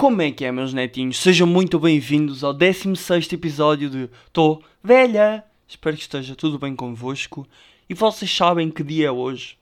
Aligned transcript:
Como 0.00 0.22
é 0.22 0.30
que 0.30 0.46
é, 0.46 0.50
meus 0.50 0.72
netinhos? 0.72 1.18
Sejam 1.18 1.46
muito 1.46 1.78
bem-vindos 1.78 2.42
ao 2.42 2.54
16 2.54 3.30
episódio 3.34 3.90
de 3.90 4.08
Tô 4.32 4.62
Velha. 4.82 5.44
Espero 5.68 5.94
que 5.94 6.00
esteja 6.00 6.34
tudo 6.34 6.58
bem 6.58 6.74
convosco. 6.74 7.46
E 7.86 7.92
vocês 7.92 8.34
sabem 8.34 8.70
que 8.70 8.82
dia 8.82 9.08
é 9.08 9.10
hoje? 9.10 9.58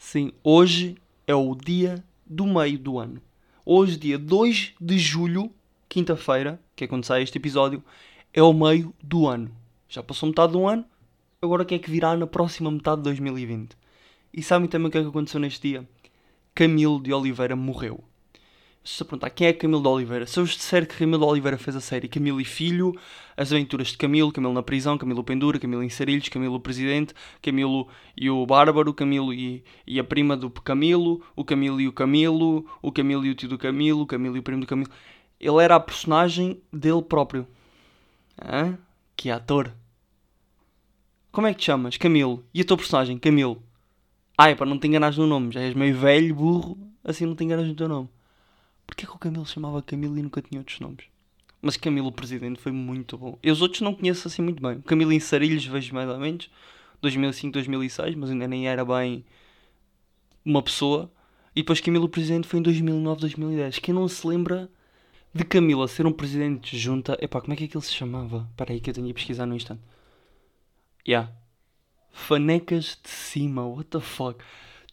Sim, 0.00 0.32
hoje 0.42 0.96
é 1.28 1.34
o 1.36 1.54
dia 1.54 2.02
do 2.26 2.44
meio 2.44 2.76
do 2.76 2.98
ano. 2.98 3.22
Hoje, 3.64 3.96
dia 3.96 4.18
2 4.18 4.74
de 4.80 4.98
julho, 4.98 5.52
quinta-feira, 5.88 6.60
que 6.74 6.82
é 6.82 6.88
quando 6.88 7.04
sai 7.04 7.22
este 7.22 7.38
episódio, 7.38 7.80
é 8.34 8.42
o 8.42 8.52
meio 8.52 8.92
do 9.00 9.28
ano. 9.28 9.52
Já 9.88 10.02
passou 10.02 10.28
metade 10.28 10.54
do 10.54 10.66
ano, 10.66 10.84
agora 11.40 11.62
o 11.62 11.64
que 11.64 11.76
é 11.76 11.78
que 11.78 11.88
virá 11.88 12.16
na 12.16 12.26
próxima 12.26 12.68
metade 12.68 12.96
de 12.96 13.04
2020? 13.04 13.76
E 14.34 14.42
sabem 14.42 14.68
também 14.68 14.88
o 14.88 14.90
que 14.90 14.98
é 14.98 15.02
que 15.02 15.08
aconteceu 15.08 15.38
neste 15.38 15.68
dia? 15.68 15.88
Camilo 16.52 17.00
de 17.00 17.12
Oliveira 17.12 17.54
morreu 17.54 18.02
se 18.86 19.04
perguntar 19.04 19.30
quem 19.30 19.48
é 19.48 19.52
Camilo 19.52 19.82
de 19.82 19.88
Oliveira, 19.88 20.26
se 20.26 20.38
eu 20.38 20.44
vos 20.44 20.54
disser 20.54 20.86
que 20.86 20.96
Camilo 20.96 21.18
de 21.18 21.24
Oliveira 21.24 21.58
fez 21.58 21.74
a 21.74 21.80
série 21.80 22.06
Camilo 22.06 22.40
e 22.40 22.44
Filho, 22.44 22.94
As 23.36 23.52
Aventuras 23.52 23.88
de 23.88 23.98
Camilo, 23.98 24.30
Camilo 24.30 24.52
na 24.52 24.62
Prisão, 24.62 24.96
Camilo 24.96 25.24
Pendura, 25.24 25.58
Camilo 25.58 25.82
em 25.82 25.88
Sarilhos, 25.88 26.28
Camilo 26.28 26.60
Presidente, 26.60 27.12
Camilo 27.42 27.88
e 28.16 28.30
o 28.30 28.46
Bárbaro, 28.46 28.94
Camilo 28.94 29.34
e, 29.34 29.64
e 29.84 29.98
a 29.98 30.04
prima 30.04 30.36
do 30.36 30.48
Camilo, 30.50 31.20
o 31.34 31.44
Camilo 31.44 31.80
e 31.80 31.88
o 31.88 31.92
Camilo, 31.92 32.64
o 32.80 32.92
Camilo 32.92 33.26
e 33.26 33.30
o 33.30 33.34
tio 33.34 33.48
do 33.48 33.58
Camilo, 33.58 34.02
o 34.02 34.06
Camilo 34.06 34.36
e 34.36 34.38
o 34.38 34.42
primo 34.42 34.60
do 34.60 34.66
Camilo. 34.68 34.90
Ele 35.40 35.64
era 35.64 35.74
a 35.74 35.80
personagem 35.80 36.62
dele 36.72 37.02
próprio. 37.02 37.44
Hã? 38.40 38.78
Que 39.16 39.30
ator. 39.30 39.72
Como 41.32 41.48
é 41.48 41.52
que 41.52 41.58
te 41.58 41.66
chamas? 41.66 41.96
Camilo. 41.96 42.44
E 42.54 42.60
a 42.60 42.64
tua 42.64 42.76
personagem? 42.76 43.18
Camilo. 43.18 43.60
Ai, 44.38 44.54
para 44.54 44.66
não 44.66 44.78
te 44.78 44.86
enganares 44.86 45.18
no 45.18 45.26
nome, 45.26 45.50
já 45.50 45.60
és 45.60 45.74
meio 45.74 45.96
velho, 45.96 46.34
burro, 46.34 46.78
assim 47.02 47.26
não 47.26 47.34
te 47.34 47.42
enganas 47.42 47.66
no 47.66 47.74
teu 47.74 47.88
nome. 47.88 48.15
Porquê 48.86 49.06
que 49.06 49.12
o 49.12 49.18
Camilo 49.18 49.44
se 49.44 49.54
chamava 49.54 49.82
Camilo 49.82 50.18
e 50.18 50.22
nunca 50.22 50.40
tinha 50.40 50.60
outros 50.60 50.80
nomes? 50.80 51.04
Mas 51.60 51.76
Camilo 51.76 52.12
Presidente 52.12 52.60
foi 52.60 52.72
muito 52.72 53.18
bom. 53.18 53.38
E 53.42 53.50
os 53.50 53.60
outros 53.60 53.80
não 53.80 53.94
conheço 53.94 54.28
assim 54.28 54.42
muito 54.42 54.62
bem. 54.62 54.80
Camilo 54.82 55.12
em 55.12 55.20
Sarilhos 55.20 55.66
vejo 55.66 55.94
mais 55.94 56.08
ou 56.08 56.18
menos. 56.18 56.50
2005, 57.02 57.52
2006, 57.52 58.14
mas 58.14 58.30
ainda 58.30 58.46
nem 58.46 58.68
era 58.68 58.84
bem 58.84 59.24
uma 60.44 60.62
pessoa. 60.62 61.10
E 61.54 61.62
depois 61.62 61.80
Camilo 61.80 62.08
Presidente 62.08 62.46
foi 62.46 62.60
em 62.60 62.62
2009, 62.62 63.20
2010. 63.20 63.78
Quem 63.80 63.94
não 63.94 64.06
se 64.06 64.26
lembra 64.26 64.70
de 65.34 65.44
Camilo 65.44 65.82
a 65.82 65.88
ser 65.88 66.06
um 66.06 66.12
presidente 66.12 66.70
de 66.70 66.78
junta... 66.78 67.18
Epá, 67.20 67.40
como 67.40 67.52
é 67.52 67.56
que 67.56 67.64
aquilo 67.64 67.82
se 67.82 67.92
chamava? 67.92 68.46
Espera 68.50 68.72
aí 68.72 68.80
que 68.80 68.90
eu 68.90 68.94
tenho 68.94 69.10
a 69.10 69.14
pesquisar 69.14 69.46
no 69.46 69.56
instante. 69.56 69.82
Yeah. 71.06 71.32
Fanecas 72.10 72.98
de 73.02 73.10
cima, 73.10 73.66
what 73.66 73.90
the 73.90 74.00
fuck. 74.00 74.42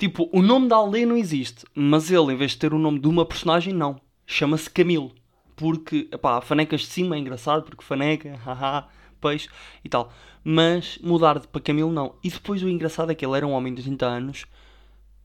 Tipo, 0.03 0.29
o 0.33 0.41
nome 0.41 0.67
da 0.67 0.75
aldeia 0.75 1.05
não 1.05 1.15
existe, 1.15 1.65
mas 1.73 2.11
ele, 2.11 2.33
em 2.33 2.35
vez 2.35 2.51
de 2.51 2.57
ter 2.57 2.73
o 2.73 2.77
nome 2.77 2.99
de 2.99 3.07
uma 3.07 3.25
personagem, 3.25 3.73
não. 3.73 4.01
Chama-se 4.27 4.69
Camilo. 4.69 5.13
Porque, 5.55 6.09
pá, 6.21 6.41
Fanecas 6.41 6.81
de 6.81 6.87
cima 6.87 7.15
é 7.15 7.19
engraçado, 7.19 7.63
porque 7.63 7.85
Faneca, 7.85 8.35
haha, 8.45 8.89
peixe 9.21 9.47
e 9.81 9.87
tal. 9.87 10.11
Mas 10.43 10.99
mudar 11.01 11.39
para 11.39 11.61
Camilo, 11.61 11.89
não. 11.89 12.15
E 12.21 12.29
depois 12.29 12.61
o 12.61 12.67
engraçado 12.67 13.13
é 13.13 13.15
que 13.15 13.25
ele 13.25 13.37
era 13.37 13.47
um 13.47 13.53
homem 13.53 13.73
de 13.73 13.81
30 13.81 14.05
anos 14.05 14.45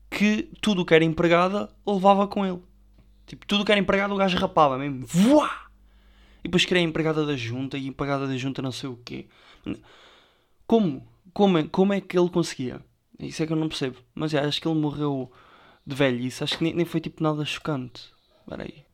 que 0.09 0.49
tudo 0.61 0.83
o 0.83 0.85
que 0.85 0.93
era 0.93 1.03
empregada 1.03 1.69
levava 1.85 2.25
com 2.25 2.45
ele. 2.45 2.61
Tipo, 3.27 3.45
tudo 3.45 3.63
o 3.63 3.65
que 3.65 3.73
era 3.73 3.81
empregado 3.81 4.13
o 4.13 4.17
gajo 4.17 4.37
rapava 4.37 4.77
mesmo. 4.77 5.05
Voá! 5.05 5.67
E 6.39 6.43
depois 6.43 6.63
queria 6.63 6.83
empregada 6.83 7.25
da 7.25 7.35
junta 7.35 7.77
e 7.77 7.85
empregada 7.85 8.25
da 8.25 8.37
junta 8.37 8.61
não 8.61 8.71
sei 8.71 8.89
o 8.89 8.95
quê. 9.03 9.27
Como? 10.65 11.05
Como 11.33 11.57
é, 11.57 11.63
como 11.63 11.91
é 11.91 11.99
que 11.99 12.17
ele 12.17 12.29
conseguia? 12.29 12.79
Isso 13.19 13.43
é 13.43 13.47
que 13.47 13.53
eu 13.53 13.57
não 13.57 13.67
percebo. 13.67 13.97
Mas 14.15 14.33
é, 14.33 14.39
acho 14.39 14.61
que 14.61 14.67
ele 14.67 14.79
morreu 14.79 15.31
de 15.85 15.95
velhice. 15.95 16.43
Acho 16.43 16.57
que 16.57 16.63
nem, 16.63 16.73
nem 16.73 16.85
foi 16.85 17.01
tipo 17.01 17.21
nada 17.21 17.43
chocante. 17.43 18.13
Espera 18.41 18.63
aí. 18.63 18.85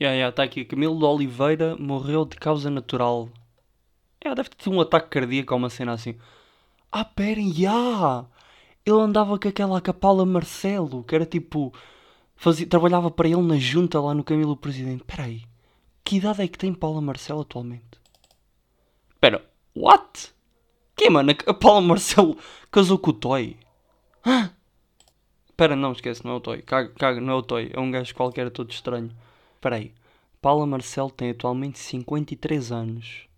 Ya, 0.00 0.08
yeah, 0.08 0.16
yeah, 0.16 0.28
está 0.30 0.42
aqui. 0.42 0.64
Camilo 0.64 0.98
de 0.98 1.04
Oliveira 1.04 1.76
morreu 1.76 2.24
de 2.24 2.36
causa 2.36 2.68
natural. 2.68 3.28
É, 4.20 4.26
yeah, 4.26 4.34
deve 4.34 4.50
ter 4.50 4.56
tido 4.56 4.74
um 4.74 4.80
ataque 4.80 5.08
cardíaco 5.08 5.54
ou 5.54 5.58
uma 5.58 5.70
cena 5.70 5.92
assim. 5.92 6.16
Ah, 6.90 7.04
perem, 7.04 7.52
já! 7.52 8.26
Ele 8.84 9.00
andava 9.00 9.38
com 9.38 9.48
aquela 9.48 9.80
capala 9.80 10.26
Marcelo, 10.26 11.04
que 11.04 11.14
era 11.14 11.24
tipo. 11.24 11.72
Fazia, 12.36 12.66
trabalhava 12.66 13.10
para 13.10 13.28
ele 13.28 13.40
na 13.40 13.56
junta 13.56 14.00
lá 14.00 14.12
no 14.12 14.24
Camilo 14.24 14.56
Presidente. 14.56 15.02
Espera 15.02 15.24
aí. 15.24 15.42
Que 16.04 16.16
idade 16.16 16.42
é 16.42 16.48
que 16.48 16.58
tem 16.58 16.74
Paula 16.74 17.00
Marcelo 17.00 17.40
atualmente? 17.40 17.98
Espera, 19.14 19.42
what? 19.74 20.34
Que 20.96 21.10
mano? 21.10 21.32
A 21.46 21.54
Paula 21.54 21.80
Marcelo 21.80 22.38
casou 22.70 22.98
com 22.98 23.10
o 23.10 23.14
Toy? 23.14 23.56
Hã? 24.24 24.54
Espera, 25.48 25.76
não, 25.76 25.92
esquece, 25.92 26.24
não 26.24 26.32
é 26.32 26.36
o 26.36 26.40
Toy. 26.40 26.62
Caga, 26.62 27.20
não 27.20 27.32
é 27.32 27.36
o 27.36 27.42
Toy. 27.42 27.70
É 27.72 27.80
um 27.80 27.90
gajo 27.90 28.14
qualquer 28.14 28.50
todo 28.50 28.70
estranho. 28.70 29.10
Espera 29.54 29.76
aí. 29.76 29.92
Paula 30.40 30.66
Marcelo 30.66 31.10
tem 31.10 31.30
atualmente 31.30 31.78
53 31.78 32.72
anos. 32.72 33.28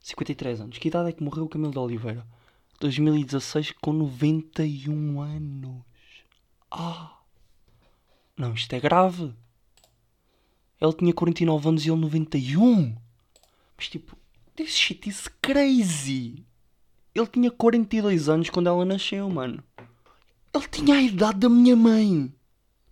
53 0.00 0.60
anos. 0.60 0.78
Que 0.78 0.88
idade 0.88 1.08
é 1.08 1.12
que 1.12 1.22
morreu 1.22 1.44
o 1.44 1.48
Camilo 1.48 1.72
de 1.72 1.78
Oliveira? 1.78 2.26
2016 2.80 3.72
com 3.80 3.92
91 3.92 5.20
anos. 5.20 5.82
Ah! 6.70 7.18
Não, 8.36 8.52
isto 8.52 8.72
é 8.74 8.80
grave. 8.80 9.32
Ele 10.80 10.92
tinha 10.92 11.14
49 11.14 11.68
anos 11.68 11.86
e 11.86 11.90
ele 11.90 12.00
91. 12.00 12.96
Mas 13.76 13.88
tipo, 13.88 14.16
this 14.54 14.76
shit 14.76 15.08
is 15.08 15.28
crazy. 15.40 16.44
Ele 17.14 17.26
tinha 17.26 17.50
42 17.50 18.28
anos 18.28 18.50
quando 18.50 18.68
ela 18.68 18.84
nasceu, 18.84 19.28
mano. 19.30 19.62
Ele 20.52 20.68
tinha 20.68 20.96
a 20.96 21.02
idade 21.02 21.38
da 21.38 21.48
minha 21.48 21.76
mãe. 21.76 22.32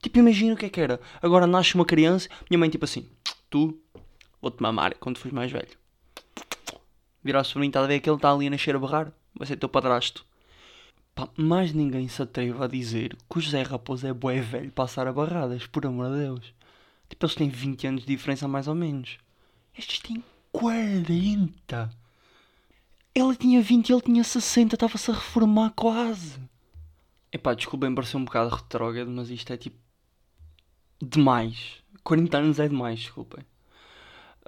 Tipo, 0.01 0.19
imagina 0.19 0.55
o 0.55 0.57
que 0.57 0.67
é 0.67 0.71
que 0.71 0.81
era. 0.81 1.01
Agora 1.21 1.47
nasce 1.47 1.75
uma 1.75 1.85
criança, 1.85 2.29
minha 2.49 2.59
mãe, 2.59 2.71
tipo 2.71 2.85
assim: 2.85 3.09
Tu, 3.51 3.77
vou-te 4.41 4.61
mamar 4.63 4.97
quando 4.99 5.19
fores 5.19 5.33
mais 5.33 5.51
velho. 5.51 5.77
Virar-se 7.23 7.53
para 7.53 7.61
mim, 7.61 7.69
está 7.69 7.83
a 7.83 7.87
ver 7.87 8.01
que 8.01 8.11
ele 8.11 8.17
está 8.17 8.33
ali 8.33 8.47
a 8.47 8.51
nascer 8.51 8.75
a 8.75 8.79
barrar? 8.79 9.13
Vai 9.35 9.47
ser 9.47 9.57
teu 9.57 9.69
padrasto. 9.69 10.27
Pá, 11.15 11.29
mais 11.37 11.73
ninguém 11.73 12.09
se 12.09 12.23
atreve 12.23 12.63
a 12.63 12.67
dizer 12.67 13.17
que 13.29 13.39
o 13.39 13.41
José 13.41 13.63
Raposo 13.63 14.07
é 14.07 14.13
bué 14.13 14.41
velho 14.41 14.73
passar 14.73 15.07
a 15.07 15.13
barradas, 15.13 15.67
por 15.67 15.87
amor 15.87 16.11
de 16.11 16.19
Deus. 16.19 16.55
Tipo, 17.09 17.27
eles 17.27 17.35
têm 17.35 17.49
20 17.49 17.87
anos 17.87 18.01
de 18.03 18.07
diferença 18.09 18.49
mais 18.49 18.67
ou 18.67 18.75
menos. 18.75 19.19
Estes 19.77 20.01
têm 20.01 20.25
40. 20.51 21.91
Ela 23.15 23.35
tinha 23.35 23.61
20 23.61 23.89
e 23.89 23.93
ele 23.93 24.01
tinha 24.01 24.25
60, 24.25 24.75
estava-se 24.75 25.11
a 25.11 25.15
reformar 25.15 25.71
quase. 25.77 26.39
Epá, 27.31 27.55
desculpem, 27.55 27.95
pareceu 27.95 28.21
um 28.21 28.25
bocado 28.25 28.55
retrógrado, 28.55 29.11
mas 29.11 29.31
isto 29.31 29.53
é 29.53 29.57
tipo. 29.57 29.77
demais. 31.01 31.83
40 32.03 32.39
anos 32.39 32.59
é 32.59 32.69
demais, 32.69 33.01
desculpem. 33.01 33.45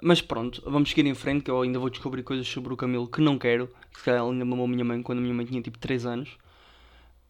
Mas 0.03 0.21
pronto, 0.21 0.61
vamos 0.65 0.89
seguir 0.89 1.05
em 1.05 1.13
frente, 1.13 1.43
que 1.43 1.51
eu 1.51 1.61
ainda 1.61 1.79
vou 1.79 1.89
descobrir 1.89 2.21
coisas 2.23 2.47
sobre 2.47 2.73
o 2.73 2.77
Camilo 2.77 3.07
que 3.07 3.21
não 3.21 3.37
quero. 3.37 3.67
Que 3.91 3.99
se 3.99 4.05
calhar 4.05 4.23
ainda 4.23 4.43
mamou 4.43 4.65
a 4.65 4.67
minha 4.67 4.83
mãe 4.83 5.01
quando 5.01 5.19
a 5.19 5.21
minha 5.21 5.33
mãe 5.33 5.45
tinha 5.45 5.61
tipo 5.61 5.77
3 5.79 6.05
anos. 6.05 6.37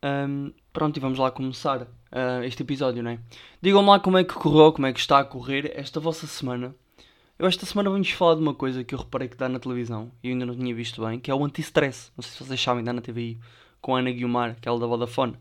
Um, 0.04 0.52
pronto, 0.72 0.98
e 0.98 1.00
vamos 1.00 1.18
lá 1.18 1.32
começar 1.32 1.82
uh, 1.84 2.44
este 2.44 2.64
episódio, 2.64 3.02
não 3.04 3.12
é? 3.12 3.20
Digam-me 3.62 3.90
lá 3.90 4.00
como 4.00 4.18
é 4.18 4.24
que 4.24 4.34
correu, 4.34 4.72
como 4.72 4.88
é 4.88 4.94
que 4.94 5.00
está 5.00 5.20
a 5.20 5.24
correr 5.24 5.72
esta 5.76 6.00
vossa 6.00 6.28
semana. 6.28 6.76
Eu 7.38 7.48
esta 7.48 7.66
semana 7.66 7.90
vamos 7.90 8.10
falar 8.12 8.36
de 8.36 8.42
uma 8.42 8.54
coisa 8.54 8.82
que 8.82 8.96
eu 8.96 9.00
reparei 9.00 9.28
que 9.28 9.36
dá 9.36 9.50
na 9.50 9.60
televisão 9.60 10.10
e 10.24 10.30
eu 10.30 10.32
ainda 10.32 10.46
não 10.46 10.56
tinha 10.56 10.74
visto 10.74 11.06
bem, 11.06 11.20
que 11.20 11.30
é 11.30 11.36
o 11.36 11.44
anti-stress. 11.44 12.10
Não 12.16 12.24
sei 12.24 12.32
se 12.32 12.42
vocês 12.42 12.62
sabem, 12.62 12.82
dá 12.82 12.94
na 12.94 13.02
TVI, 13.02 13.38
com 13.82 13.94
a 13.94 14.00
Ana 14.00 14.10
Guiomar, 14.10 14.52
aquela 14.52 14.80
da 14.80 14.88
Vodafone. 14.88 15.36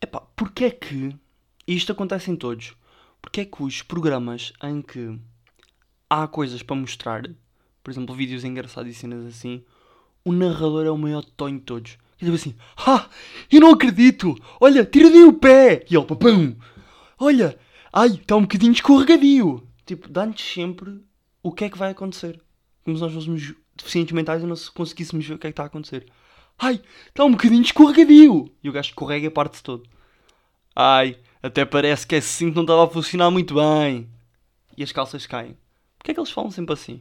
Epá, 0.00 0.20
porquê 0.34 0.64
é 0.64 0.70
que, 0.70 1.14
e 1.66 1.76
isto 1.76 1.92
acontece 1.92 2.30
em 2.30 2.36
todos, 2.36 2.74
porquê 3.20 3.42
é 3.42 3.44
que 3.44 3.62
os 3.62 3.82
programas 3.82 4.54
em 4.62 4.80
que 4.80 5.18
há 6.08 6.26
coisas 6.26 6.62
para 6.62 6.76
mostrar, 6.76 7.28
por 7.84 7.90
exemplo, 7.90 8.14
vídeos 8.14 8.42
engraçados 8.42 8.90
e 8.90 8.94
cenas 8.94 9.26
assim, 9.26 9.62
o 10.24 10.32
narrador 10.32 10.86
é 10.86 10.90
o 10.90 10.96
maior 10.96 11.22
tonho 11.36 11.58
de 11.58 11.64
todos. 11.64 11.98
Ele 12.22 12.30
diz 12.30 12.40
assim, 12.40 12.54
ah, 12.86 13.06
eu 13.50 13.60
não 13.60 13.72
acredito, 13.72 14.34
olha, 14.58 14.82
tira-lhe 14.82 15.24
o 15.24 15.34
pé, 15.34 15.84
e 15.90 15.94
ele, 15.94 16.06
papum, 16.06 16.56
olha, 17.18 17.58
ai, 17.92 18.08
está 18.08 18.34
um 18.34 18.42
bocadinho 18.42 18.72
escorregadio 18.72 19.68
tipo, 19.86 20.08
dá-nos 20.08 20.40
sempre 20.40 21.02
o 21.42 21.52
que 21.52 21.64
é 21.64 21.70
que 21.70 21.78
vai 21.78 21.90
acontecer. 21.90 22.40
Como 22.84 22.96
se 22.96 23.02
nós 23.02 23.12
fôssemos 23.12 23.54
deficientes 23.76 24.12
mentais 24.12 24.42
e 24.42 24.46
não 24.46 24.56
conseguíssemos 24.74 25.26
ver 25.26 25.34
o 25.34 25.38
que 25.38 25.46
é 25.46 25.50
que 25.50 25.52
está 25.52 25.64
a 25.64 25.66
acontecer. 25.66 26.06
Ai, 26.58 26.80
está 27.08 27.24
um 27.24 27.32
bocadinho 27.32 27.62
escorregadio. 27.62 28.52
E 28.62 28.68
o 28.68 28.72
gajo 28.72 28.90
escorrega 28.90 29.26
e 29.26 29.30
parte-se 29.30 29.62
todo. 29.62 29.88
Ai, 30.74 31.18
até 31.42 31.64
parece 31.64 32.06
que 32.06 32.14
esse 32.14 32.28
cinto 32.28 32.54
não 32.54 32.62
estava 32.62 32.84
a 32.84 32.88
funcionar 32.88 33.30
muito 33.30 33.54
bem. 33.54 34.08
E 34.76 34.82
as 34.82 34.92
calças 34.92 35.26
caem. 35.26 35.56
Porquê 35.98 36.12
é 36.12 36.14
que 36.14 36.20
eles 36.20 36.30
falam 36.30 36.50
sempre 36.50 36.72
assim? 36.72 37.00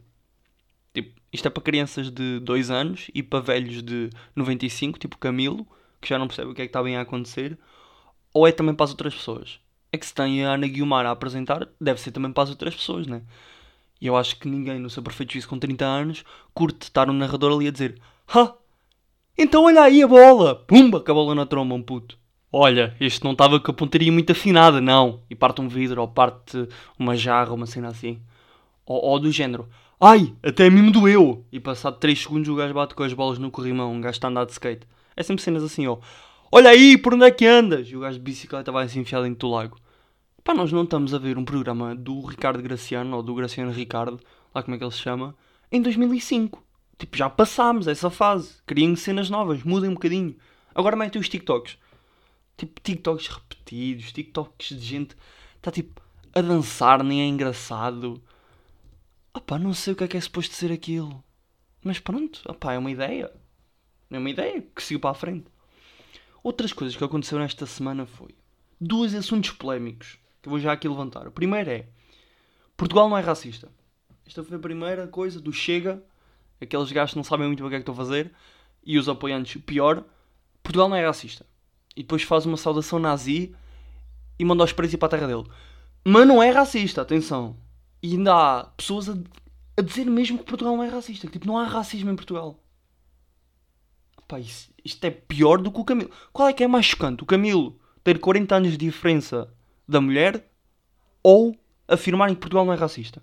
Tipo, 0.94 1.20
isto 1.32 1.48
é 1.48 1.50
para 1.50 1.64
crianças 1.64 2.12
de 2.12 2.40
2 2.40 2.70
anos 2.70 3.10
e 3.14 3.24
para 3.24 3.40
velhos 3.40 3.82
de 3.82 4.10
95, 4.36 5.00
tipo 5.00 5.18
Camilo, 5.18 5.66
que 6.02 6.10
já 6.10 6.20
não 6.20 6.28
percebe 6.28 6.52
o 6.52 6.54
que 6.54 6.62
é 6.62 6.66
que 6.66 6.70
está 6.70 6.84
bem 6.84 6.98
a 6.98 7.02
acontecer. 7.02 7.58
Ou 8.34 8.48
é 8.48 8.52
também 8.52 8.76
para 8.76 8.84
as 8.84 8.92
outras 8.92 9.14
pessoas? 9.14 9.60
É 9.92 9.98
que 9.98 10.06
se 10.06 10.14
tem 10.14 10.46
a 10.46 10.54
Ana 10.54 10.68
Guiomar 10.68 11.06
a 11.06 11.12
apresentar, 11.12 11.68
deve 11.80 12.00
ser 12.00 12.12
também 12.12 12.32
para 12.32 12.44
as 12.44 12.50
outras 12.50 12.76
pessoas, 12.76 13.08
né? 13.08 13.22
E 14.00 14.08
eu 14.08 14.18
acho 14.18 14.38
que 14.40 14.48
ninguém 14.48 14.80
no 14.80 14.90
seu 14.90 15.04
perfeito 15.04 15.34
juízo 15.34 15.48
com 15.48 15.60
30 15.60 15.86
anos 15.86 16.24
curte 16.54 16.84
estar 16.84 17.10
um 17.10 17.14
narrador 17.14 17.54
ali 17.54 17.68
a 17.68 17.72
dizer 17.72 18.02
Ha! 18.34 18.56
Então 19.38 19.66
olha 19.66 19.82
aí 19.84 20.02
a 20.02 20.08
bola! 20.08 20.56
Pumba! 20.56 21.04
Que 21.04 21.12
a 21.12 21.14
bola 21.14 21.36
na 21.36 21.46
tromba, 21.46 21.76
um 21.76 21.82
puto. 21.82 22.18
olha, 22.52 22.96
este 23.00 23.24
não 23.24 23.34
estava 23.34 23.60
com 23.60 23.72
a 23.72 23.74
pontaria 23.74 24.12
muito 24.12 24.32
afinada, 24.32 24.80
não. 24.82 25.22
E 25.30 25.36
parte 25.36 25.62
um 25.62 25.68
vidro, 25.68 26.02
ou 26.02 26.08
parte 26.08 26.68
uma 26.98 27.16
jarra, 27.16 27.54
uma 27.54 27.66
cena 27.66 27.90
assim. 27.90 28.20
Ou, 28.86 29.04
ou 29.04 29.20
do 29.20 29.32
género, 29.32 29.68
ai, 30.00 30.34
até 30.44 30.68
a 30.68 30.72
mim 30.72 30.84
me 30.84 30.92
doeu. 30.92 31.46
E 31.52 31.60
passado 31.60 31.98
3 32.00 32.18
segundos 32.20 32.50
o 32.50 32.56
gajo 32.56 32.74
bate 32.74 32.96
com 32.96 33.04
as 33.04 33.14
bolas 33.14 33.38
no 33.38 33.52
corrimão, 33.52 33.94
um 33.94 34.02
gajo 34.02 34.16
está 34.16 34.28
a 34.28 34.32
andar 34.32 34.46
de 34.46 34.54
skate. 34.54 34.88
É 35.16 35.24
sempre 35.24 35.44
cenas 35.44 35.64
assim, 35.64 35.86
ó. 35.88 35.98
Olha 36.54 36.72
aí, 36.72 36.98
por 36.98 37.14
onde 37.14 37.24
é 37.24 37.32
que 37.32 37.46
andas? 37.46 37.88
E 37.88 37.96
o 37.96 38.02
gajo 38.02 38.18
de 38.18 38.24
bicicleta 38.26 38.74
vai 38.74 38.86
se 38.90 39.00
enfiar 39.00 39.24
dentro 39.24 39.48
do 39.48 39.52
lago. 39.52 39.78
Pá, 40.44 40.54
nós 40.54 40.70
não 40.70 40.84
estamos 40.84 41.14
a 41.14 41.18
ver 41.18 41.38
um 41.38 41.46
programa 41.46 41.96
do 41.96 42.20
Ricardo 42.26 42.62
Graciano, 42.62 43.16
ou 43.16 43.24
do 43.24 43.34
Graciano 43.34 43.72
Ricardo, 43.72 44.20
lá 44.54 44.62
como 44.62 44.76
é 44.76 44.78
que 44.78 44.84
ele 44.84 44.92
se 44.92 44.98
chama, 44.98 45.34
em 45.72 45.82
2005. 45.82 46.62
Tipo, 46.98 47.16
já 47.16 47.30
passámos 47.30 47.88
essa 47.88 48.10
fase. 48.10 48.62
Criem 48.66 48.98
cenas 48.98 49.30
novas, 49.30 49.64
mudem 49.64 49.90
um 49.90 49.94
bocadinho. 49.94 50.36
Agora 50.76 50.98
metem 50.98 51.22
os 51.22 51.30
TikToks. 51.30 51.78
Tipo, 52.58 52.82
TikToks 52.82 53.28
repetidos, 53.28 54.12
TikToks 54.12 54.70
de 54.78 54.86
gente 54.86 55.16
está 55.56 55.72
tipo 55.72 56.02
a 56.34 56.42
dançar, 56.42 57.02
nem 57.02 57.22
é 57.22 57.26
engraçado. 57.28 58.22
Opá, 59.34 59.58
não 59.58 59.74
sei 59.74 59.94
o 59.94 59.96
que 59.96 60.04
é 60.04 60.08
que 60.10 60.18
é 60.18 60.22
suposto 60.22 60.54
ser 60.54 60.70
aquilo. 60.70 61.24
Mas 61.82 61.98
pronto, 61.98 62.42
opá, 62.46 62.74
é 62.74 62.78
uma 62.78 62.92
ideia. 62.92 63.32
É 64.10 64.18
uma 64.18 64.30
ideia 64.30 64.62
que 64.76 64.84
seguiu 64.84 65.00
para 65.00 65.12
a 65.12 65.14
frente. 65.14 65.46
Outras 66.44 66.74
coisas 66.74 66.96
que 66.96 67.04
aconteceram 67.04 67.44
esta 67.44 67.66
semana 67.66 68.06
foi 68.06 68.36
dois 68.80 69.14
assuntos 69.14 69.52
polémicos 69.52 70.18
que 70.42 70.50
eu 70.50 70.52
vou 70.52 70.60
já 70.60 70.72
aqui 70.74 70.88
levantar. 70.88 71.28
O 71.28 71.32
primeiro 71.32 71.70
é 71.70 71.86
Portugal 72.76 73.08
não 73.08 73.18
é 73.18 73.22
racista. 73.22 73.70
Esta 74.26 74.44
foi 74.44 74.58
a 74.58 74.60
primeira 74.60 75.08
coisa 75.08 75.40
do 75.40 75.54
Chega, 75.54 76.04
aqueles 76.60 76.92
gajos 76.92 77.12
que 77.12 77.18
não 77.18 77.24
sabem 77.24 77.46
muito 77.46 77.64
o 77.64 77.70
que 77.70 77.76
é 77.76 77.78
que 77.78 77.82
estão 77.82 77.94
a 77.94 77.98
fazer, 77.98 78.32
e 78.84 78.98
os 78.98 79.08
apoiantes, 79.08 79.62
pior, 79.62 80.04
Portugal 80.64 80.90
não 80.90 80.96
é 80.96 81.06
racista. 81.06 81.46
E 81.96 82.02
depois 82.02 82.24
faz 82.24 82.46
uma 82.46 82.58
saudação 82.58 82.98
nazi 82.98 83.54
e 84.40 84.46
manda 84.46 84.64
os 84.64 84.74
presos 84.74 84.96
ir 84.96 84.98
para 84.98 85.08
a 85.08 85.10
terra 85.10 85.28
dele. 85.28 85.48
Mas 86.04 86.28
não 86.28 86.42
é 86.42 86.50
racista, 86.50 87.02
atenção. 87.02 87.56
E 88.02 88.14
ainda 88.14 88.34
há 88.34 88.64
pessoas 88.66 89.10
a, 89.10 89.16
a 89.78 89.82
dizer 89.82 90.06
mesmo 90.06 90.40
que 90.40 90.46
Portugal 90.46 90.76
não 90.76 90.84
é 90.84 90.88
racista. 90.88 91.28
Que, 91.28 91.34
tipo, 91.34 91.46
não 91.46 91.58
há 91.58 91.66
racismo 91.66 92.10
em 92.10 92.16
Portugal. 92.16 92.60
Pá, 94.32 94.40
isto 94.40 95.04
é 95.04 95.12
pior 95.12 95.62
do 95.62 95.70
que 95.70 95.82
o 95.82 95.84
Camilo. 95.84 96.10
Qual 96.32 96.48
é 96.48 96.54
que 96.54 96.64
é 96.64 96.68
mais 96.68 96.86
chocante? 96.86 97.22
O 97.22 97.26
Camilo 97.26 97.78
ter 98.02 98.18
40 98.18 98.56
anos 98.56 98.72
de 98.72 98.78
diferença 98.78 99.54
da 99.86 100.00
mulher 100.00 100.50
ou 101.22 101.54
afirmarem 101.86 102.34
que 102.34 102.40
Portugal 102.40 102.64
não 102.64 102.72
é 102.72 102.78
racista? 102.78 103.22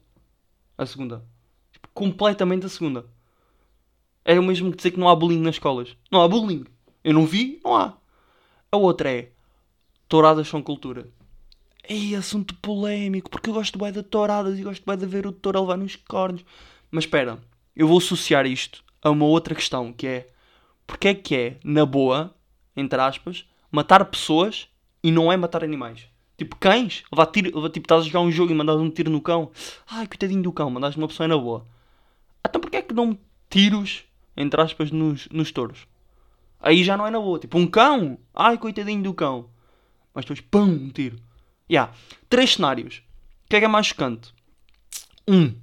A 0.76 0.84
segunda. 0.84 1.25
Tipo, 1.72 1.88
completamente 1.94 2.66
a 2.66 2.69
segunda. 2.69 3.06
É 4.22 4.38
o 4.38 4.43
mesmo 4.43 4.70
que 4.70 4.76
dizer 4.76 4.90
que 4.90 5.00
não 5.00 5.08
há 5.08 5.16
bullying 5.16 5.40
nas 5.40 5.55
escolas. 5.55 5.96
Não 6.12 6.20
há 6.20 6.28
bullying. 6.28 6.66
Eu 7.02 7.14
não 7.14 7.25
vi, 7.25 7.58
não 7.64 7.75
há. 7.75 7.96
A 8.70 8.76
outra 8.76 9.10
é 9.10 9.32
touradas 10.10 10.46
são 10.46 10.60
cultura. 10.60 11.08
É 11.84 12.16
assunto 12.16 12.55
polémico, 12.56 13.31
porque 13.31 13.49
eu 13.49 13.55
gosto 13.55 13.78
bem 13.78 13.90
de 13.90 14.02
touradas 14.02 14.58
e 14.58 14.62
gosto 14.62 14.84
bem 14.84 14.99
de 14.99 15.06
ver 15.06 15.26
o 15.26 15.32
touro 15.32 15.56
a 15.56 15.62
levar 15.62 15.78
nos 15.78 15.96
cornos. 15.96 16.44
Mas 16.90 17.05
espera, 17.05 17.38
eu 17.75 17.88
vou 17.88 17.96
associar 17.96 18.44
isto 18.44 18.84
a 19.00 19.08
uma 19.08 19.25
outra 19.25 19.55
questão, 19.55 19.90
que 19.90 20.06
é 20.06 20.31
porque 20.88 21.08
é 21.08 21.14
que 21.14 21.37
é, 21.37 21.56
na 21.62 21.85
boa, 21.85 22.35
entre 22.75 22.99
aspas, 22.99 23.46
matar 23.70 24.05
pessoas 24.06 24.69
e 25.05 25.12
não 25.12 25.31
é 25.31 25.37
matar 25.37 25.62
animais? 25.62 26.08
Tipo, 26.38 26.56
cães, 26.56 27.05
levar 27.12 27.26
tiro, 27.26 27.55
levar, 27.55 27.69
tipo, 27.69 27.85
estás 27.85 28.02
a 28.02 28.06
jogar 28.06 28.20
um 28.20 28.32
jogo 28.32 28.50
e 28.50 28.55
mandas 28.55 28.81
um 28.81 28.90
tiro 28.90 29.11
no 29.11 29.20
cão. 29.20 29.50
Ai, 29.87 30.06
coitadinho 30.06 30.43
do 30.43 30.50
cão, 30.50 30.70
mandas 30.70 30.96
uma 30.96 31.06
pessoa 31.06 31.29
na 31.29 31.37
boa. 31.37 31.67
Então 32.49 32.58
porquê 32.58 32.79
é 32.79 32.82
que 32.82 32.94
dão 32.94 33.19
tiros, 33.50 34.05
entre 34.35 34.61
aspas, 34.61 34.90
nos, 34.90 35.29
nos 35.29 35.52
touros? 35.52 35.87
Aí 36.58 36.82
já 36.82 36.96
não 36.96 37.06
é 37.06 37.11
na 37.11 37.20
boa. 37.20 37.38
Tipo, 37.38 37.58
um 37.58 37.67
cão. 37.67 38.19
Ai, 38.34 38.56
coitadinho 38.56 39.02
do 39.02 39.12
cão. 39.12 39.50
Mas 40.14 40.25
depois, 40.25 40.41
pum, 40.41 40.62
um 40.62 40.88
tiro. 40.88 41.17
Ya. 41.70 41.82
Yeah. 41.82 41.93
Três 42.31 42.55
cenários. 42.55 43.02
O 43.44 43.49
que 43.50 43.56
é 43.56 43.58
que 43.61 43.67
é 43.67 43.69
mais 43.69 43.87
chocante? 43.87 44.32
Um. 45.29 45.55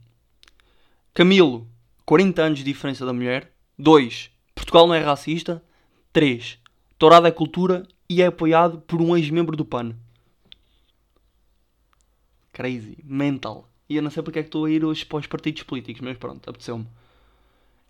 Camilo, 1.16 1.68
40 2.06 2.42
anos 2.44 2.60
de 2.60 2.66
diferença 2.66 3.06
da 3.06 3.12
mulher. 3.12 3.52
Dois. 3.78 4.35
Portugal 4.66 4.88
não 4.88 4.96
é 4.96 5.00
racista. 5.00 5.64
Três. 6.12 6.58
Tourada 6.98 7.28
é 7.28 7.32
cultura 7.32 7.88
e 8.10 8.24
é 8.24 8.26
apoiado 8.26 8.80
por 8.80 9.00
um 9.00 9.16
ex-membro 9.16 9.56
do 9.56 9.64
PAN. 9.64 9.96
Crazy. 12.52 12.98
Mental. 13.04 13.70
E 13.88 13.96
eu 13.96 14.02
não 14.02 14.10
sei 14.10 14.24
porque 14.24 14.40
é 14.40 14.42
que 14.42 14.48
estou 14.48 14.66
a 14.66 14.72
ir 14.72 14.84
hoje 14.84 15.06
para 15.06 15.20
os 15.20 15.28
partidos 15.28 15.62
políticos, 15.62 16.02
mas 16.02 16.18
pronto, 16.18 16.50
apeteceu-me. 16.50 16.88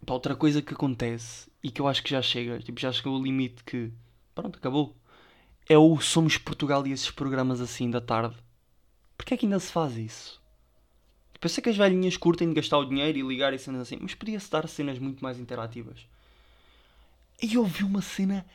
Outra 0.05 0.35
coisa 0.35 0.61
que 0.61 0.73
acontece 0.73 1.49
e 1.63 1.71
que 1.71 1.81
eu 1.81 1.87
acho 1.87 2.03
que 2.03 2.09
já 2.09 2.21
chega, 2.21 2.59
tipo, 2.59 2.79
já 2.79 2.91
chegou 2.91 3.17
o 3.17 3.23
limite 3.23 3.63
que. 3.63 3.89
Pronto, 4.33 4.57
acabou. 4.57 4.93
É 5.69 5.77
o 5.77 5.97
Somos 6.01 6.37
Portugal 6.37 6.85
e 6.85 6.91
esses 6.91 7.09
programas 7.09 7.61
assim 7.61 7.89
da 7.89 8.01
tarde. 8.01 8.35
Porquê 9.17 9.33
é 9.33 9.37
que 9.37 9.45
ainda 9.45 9.59
se 9.59 9.71
faz 9.71 9.95
isso? 9.95 10.41
Tipo, 11.31 11.45
eu 11.45 11.49
sei 11.49 11.63
que 11.63 11.69
as 11.69 11.77
velhinhas 11.77 12.17
curtem 12.17 12.49
de 12.49 12.55
gastar 12.55 12.79
o 12.79 12.85
dinheiro 12.85 13.17
e 13.17 13.21
ligar 13.21 13.53
e 13.53 13.57
cenas 13.57 13.81
assim, 13.81 13.97
mas 14.01 14.13
podia-se 14.13 14.51
dar 14.51 14.67
cenas 14.67 14.99
muito 14.99 15.23
mais 15.23 15.39
interativas. 15.39 16.05
E 17.41 17.55
eu 17.55 17.65
vi 17.65 17.83
uma 17.83 18.01
cena 18.01 18.45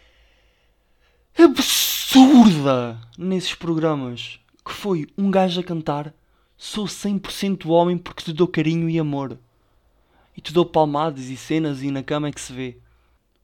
absurda 1.39 3.01
nesses 3.17 3.55
programas. 3.55 4.39
Que 4.65 4.73
foi 4.73 5.09
um 5.17 5.31
gajo 5.31 5.61
a 5.61 5.65
cantar 5.65 6.15
Sou 6.63 6.85
100% 6.85 7.71
homem 7.71 7.97
porque 7.97 8.23
te 8.23 8.35
dou 8.35 8.47
carinho 8.47 8.87
e 8.91 8.99
amor. 8.99 9.39
E 10.37 10.43
te 10.43 10.53
dou 10.53 10.67
palmadas 10.67 11.31
e 11.31 11.37
cenas 11.37 11.83
e 11.83 11.91
na 11.91 12.03
cama 12.03 12.29
é 12.29 12.33
que 12.33 12.41
se 12.41 12.53
vê. 12.53 12.77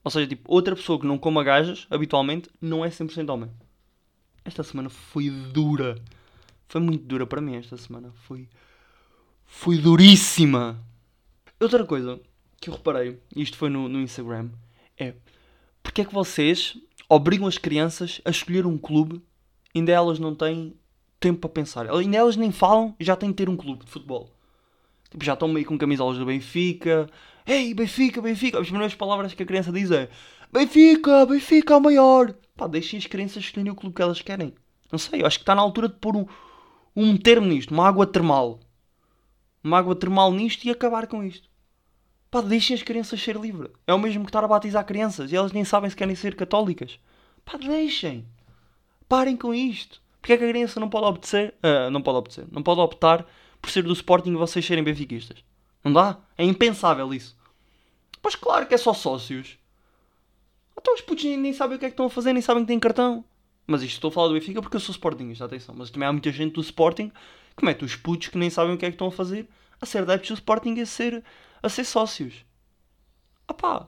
Ou 0.03 0.11
seja, 0.11 0.27
tipo, 0.27 0.53
outra 0.53 0.75
pessoa 0.75 0.99
que 0.99 1.07
não 1.07 1.17
coma 1.17 1.43
gajas, 1.43 1.87
habitualmente, 1.89 2.47
não 2.61 2.85
é 2.85 2.89
100% 2.89 3.27
homem. 3.33 3.49
Esta 4.45 4.61
semana 4.61 4.87
foi 4.87 5.31
dura. 5.31 5.99
Foi 6.67 6.79
muito 6.79 7.05
dura 7.05 7.25
para 7.25 7.41
mim 7.41 7.55
esta 7.55 7.75
semana. 7.75 8.13
Foi. 8.27 8.47
Foi 9.47 9.79
duríssima. 9.79 10.79
Outra 11.59 11.83
coisa 11.87 12.19
que 12.61 12.69
eu 12.69 12.75
reparei, 12.75 13.19
isto 13.35 13.57
foi 13.57 13.71
no, 13.71 13.89
no 13.89 13.99
Instagram, 13.99 14.51
é 14.95 15.15
porque 15.87 16.01
é 16.01 16.05
que 16.05 16.13
vocês 16.13 16.77
obrigam 17.07 17.47
as 17.47 17.57
crianças 17.57 18.19
a 18.25 18.29
escolher 18.29 18.65
um 18.65 18.77
clube 18.77 19.21
ainda 19.73 19.93
elas 19.93 20.19
não 20.19 20.35
têm 20.35 20.73
tempo 21.17 21.39
para 21.39 21.49
pensar. 21.49 21.89
Ainda 21.89 22.17
elas 22.17 22.35
nem 22.35 22.51
falam 22.51 22.93
e 22.99 23.05
já 23.05 23.15
têm 23.15 23.29
de 23.29 23.35
ter 23.35 23.47
um 23.47 23.55
clube 23.55 23.85
de 23.85 23.89
futebol. 23.89 24.29
Tipo, 25.09 25.23
já 25.23 25.33
estão 25.33 25.47
meio 25.47 25.65
com 25.65 25.77
camisolas 25.77 26.17
do 26.17 26.25
Benfica, 26.25 27.09
Ei, 27.45 27.73
Benfica, 27.73 28.21
Benfica. 28.21 28.59
As 28.59 28.67
primeiras 28.67 28.93
palavras 28.95 29.33
que 29.33 29.43
a 29.43 29.45
criança 29.45 29.71
diz 29.71 29.89
é 29.89 30.09
Benfica, 30.51 31.25
Benfica 31.25 31.73
é 31.73 31.77
o 31.77 31.81
maior. 31.81 32.35
Pá, 32.57 32.67
deixem 32.67 32.99
as 32.99 33.07
crianças 33.07 33.43
escolherem 33.43 33.71
o 33.71 33.75
clube 33.75 33.95
que 33.95 34.01
elas 34.01 34.21
querem. 34.21 34.53
Não 34.91 34.99
sei, 34.99 35.21
eu 35.21 35.25
acho 35.25 35.37
que 35.37 35.43
está 35.43 35.55
na 35.55 35.61
altura 35.61 35.87
de 35.87 35.95
pôr 35.95 36.17
um, 36.17 36.25
um 36.93 37.15
termo 37.15 37.47
nisto, 37.47 37.73
uma 37.73 37.87
água 37.87 38.05
termal. 38.05 38.59
Uma 39.63 39.79
água 39.79 39.95
termal 39.95 40.33
nisto 40.33 40.65
e 40.65 40.69
acabar 40.69 41.07
com 41.07 41.23
isto. 41.23 41.47
Pá, 42.37 42.41
deixem 42.41 42.75
as 42.75 42.83
crianças 42.83 43.19
ser 43.19 43.35
livres. 43.35 43.71
É 43.87 43.93
o 43.95 43.97
mesmo 43.97 44.23
que 44.23 44.29
estar 44.29 44.43
a 44.43 44.47
batizar 44.47 44.85
crianças 44.85 45.31
e 45.31 45.35
elas 45.35 45.51
nem 45.51 45.65
sabem 45.65 45.89
se 45.89 45.95
querem 45.95 46.13
ser 46.13 46.35
católicas. 46.35 46.99
Pá, 47.43 47.57
deixem. 47.57 48.27
Parem 49.09 49.35
com 49.35 49.55
isto. 49.55 49.99
Porque 50.21 50.33
é 50.33 50.37
que 50.37 50.43
a 50.43 50.49
criança 50.49 50.79
não 50.79 50.87
pode 50.87 51.07
obedecer? 51.07 51.55
Uh, 51.63 51.89
não 51.89 51.99
pode 51.99 52.17
obedecer. 52.19 52.45
Não 52.51 52.61
pode 52.61 52.79
optar 52.79 53.25
por 53.59 53.71
ser 53.71 53.81
do 53.81 53.91
Sporting 53.91 54.33
e 54.33 54.35
vocês 54.35 54.63
serem 54.63 54.83
benfiquistas. 54.83 55.43
Não 55.83 55.91
dá? 55.91 56.19
É 56.37 56.43
impensável 56.43 57.11
isso. 57.11 57.35
Pois 58.21 58.35
claro 58.35 58.67
que 58.67 58.75
é 58.75 58.77
só 58.77 58.93
sócios. 58.93 59.57
Então 60.79 60.93
os 60.93 61.01
putos 61.01 61.23
nem, 61.23 61.37
nem 61.37 61.53
sabem 61.53 61.77
o 61.77 61.79
que 61.79 61.85
é 61.85 61.89
que 61.89 61.93
estão 61.93 62.05
a 62.05 62.09
fazer, 62.09 62.33
nem 62.33 62.41
sabem 62.43 62.63
que 62.63 62.67
têm 62.67 62.79
cartão. 62.79 63.25
Mas 63.65 63.81
isto 63.81 63.95
estou 63.95 64.09
a 64.09 64.11
falar 64.11 64.27
do 64.27 64.35
Benfica 64.35 64.61
porque 64.61 64.75
eu 64.75 64.81
sou 64.81 64.93
Sportingista, 64.93 65.45
atenção. 65.45 65.73
Mas 65.75 65.89
também 65.89 66.07
há 66.07 66.11
muita 66.11 66.31
gente 66.31 66.53
do 66.53 66.61
Sporting 66.61 67.11
que 67.57 67.65
mete 67.65 67.83
os 67.83 67.95
putos 67.95 68.27
que 68.27 68.37
nem 68.37 68.51
sabem 68.51 68.75
o 68.75 68.77
que 68.77 68.85
é 68.85 68.89
que 68.89 68.93
estão 68.93 69.07
a 69.07 69.11
fazer 69.11 69.47
a 69.81 69.85
ser 69.85 69.99
adeptos 69.99 70.29
do 70.29 70.33
Sporting 70.35 70.79
a 70.79 70.85
ser, 70.85 71.23
a 71.61 71.69
ser 71.69 71.85
sócios. 71.85 72.45
Ah 73.47 73.53
pá, 73.53 73.87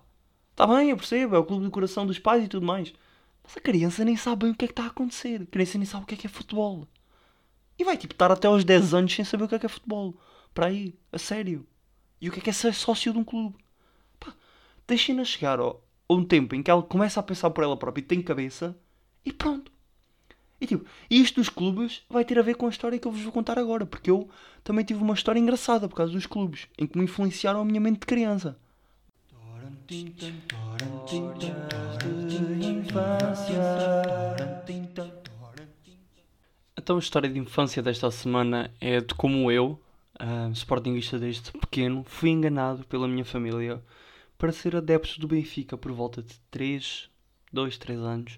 está 0.51 0.65
bem, 0.67 0.89
eu 0.89 0.97
percebo, 0.97 1.35
é 1.35 1.39
o 1.39 1.45
clube 1.45 1.65
do 1.65 1.71
coração 1.71 2.05
dos 2.05 2.19
pais 2.19 2.43
e 2.45 2.47
tudo 2.47 2.65
mais. 2.65 2.93
Mas 3.43 3.57
a 3.57 3.61
criança 3.61 4.05
nem 4.05 4.15
sabe 4.15 4.45
bem 4.45 4.51
o 4.51 4.55
que 4.55 4.65
é 4.65 4.67
que 4.67 4.71
está 4.73 4.83
a 4.83 4.88
acontecer. 4.88 5.41
A 5.41 5.45
criança 5.45 5.77
nem 5.77 5.85
sabe 5.85 6.03
o 6.03 6.07
que 6.07 6.13
é 6.13 6.17
que 6.17 6.27
é 6.27 6.29
futebol. 6.29 6.88
E 7.77 7.83
vai 7.83 7.97
tipo 7.97 8.13
estar 8.13 8.31
até 8.31 8.47
aos 8.47 8.63
10 8.63 8.93
anos 8.93 9.13
sem 9.13 9.25
saber 9.25 9.45
o 9.45 9.47
que 9.47 9.55
é 9.55 9.59
que 9.59 9.65
é 9.65 9.69
futebol. 9.69 10.13
Para 10.53 10.67
aí, 10.67 10.93
a 11.11 11.17
sério. 11.17 11.65
E 12.21 12.29
o 12.29 12.31
que 12.31 12.39
é 12.39 12.41
que 12.43 12.49
é 12.49 12.53
ser 12.53 12.73
sócio 12.73 13.13
de 13.13 13.17
um 13.17 13.23
clube? 13.23 13.55
Pá, 14.19 14.33
deixem-na 14.88 15.23
chegar 15.23 15.59
ó, 15.59 15.81
a 16.07 16.13
um 16.13 16.23
tempo 16.25 16.55
em 16.55 16.61
que 16.61 16.69
ela 16.69 16.83
começa 16.83 17.19
a 17.19 17.23
pensar 17.23 17.49
por 17.51 17.63
ela 17.63 17.77
própria 17.77 18.01
e 18.01 18.05
tem 18.05 18.21
cabeça 18.21 18.77
e 19.25 19.31
pronto. 19.31 19.71
E 20.61 20.67
tipo, 20.67 20.85
isto 21.09 21.39
dos 21.39 21.49
clubes 21.49 22.01
vai 22.09 22.25
ter 22.25 22.37
a 22.37 22.41
ver 22.41 22.55
com 22.55 22.65
a 22.65 22.69
história 22.69 22.99
que 22.99 23.07
eu 23.07 23.11
vos 23.11 23.21
vou 23.21 23.31
contar 23.31 23.57
agora, 23.57 23.85
porque 23.85 24.11
eu 24.11 24.29
também 24.63 24.83
tive 24.83 25.01
uma 25.01 25.13
história 25.13 25.39
engraçada 25.39 25.87
por 25.87 25.95
causa 25.95 26.11
dos 26.11 26.25
clubes, 26.25 26.67
em 26.77 26.85
que 26.85 26.97
me 26.97 27.05
influenciaram 27.05 27.61
a 27.61 27.65
minha 27.65 27.79
mente 27.79 28.01
de 28.01 28.05
criança. 28.05 28.57
Então 36.77 36.95
a 36.95 36.99
história 36.99 37.29
de 37.29 37.39
infância 37.39 37.81
desta 37.81 38.11
semana 38.11 38.71
é 38.81 38.99
de 38.99 39.13
como 39.13 39.51
eu, 39.51 39.79
uh, 40.19 40.51
Sportingista 40.53 41.17
desde 41.17 41.51
pequeno, 41.51 42.03
fui 42.03 42.29
enganado 42.29 42.83
pela 42.85 43.07
minha 43.07 43.25
família 43.25 43.81
para 44.37 44.51
ser 44.51 44.75
adepto 44.75 45.19
do 45.19 45.27
Benfica 45.27 45.77
por 45.77 45.91
volta 45.91 46.21
de 46.21 46.33
3, 46.49 47.09
2, 47.51 47.77
3 47.77 47.99
anos. 47.99 48.37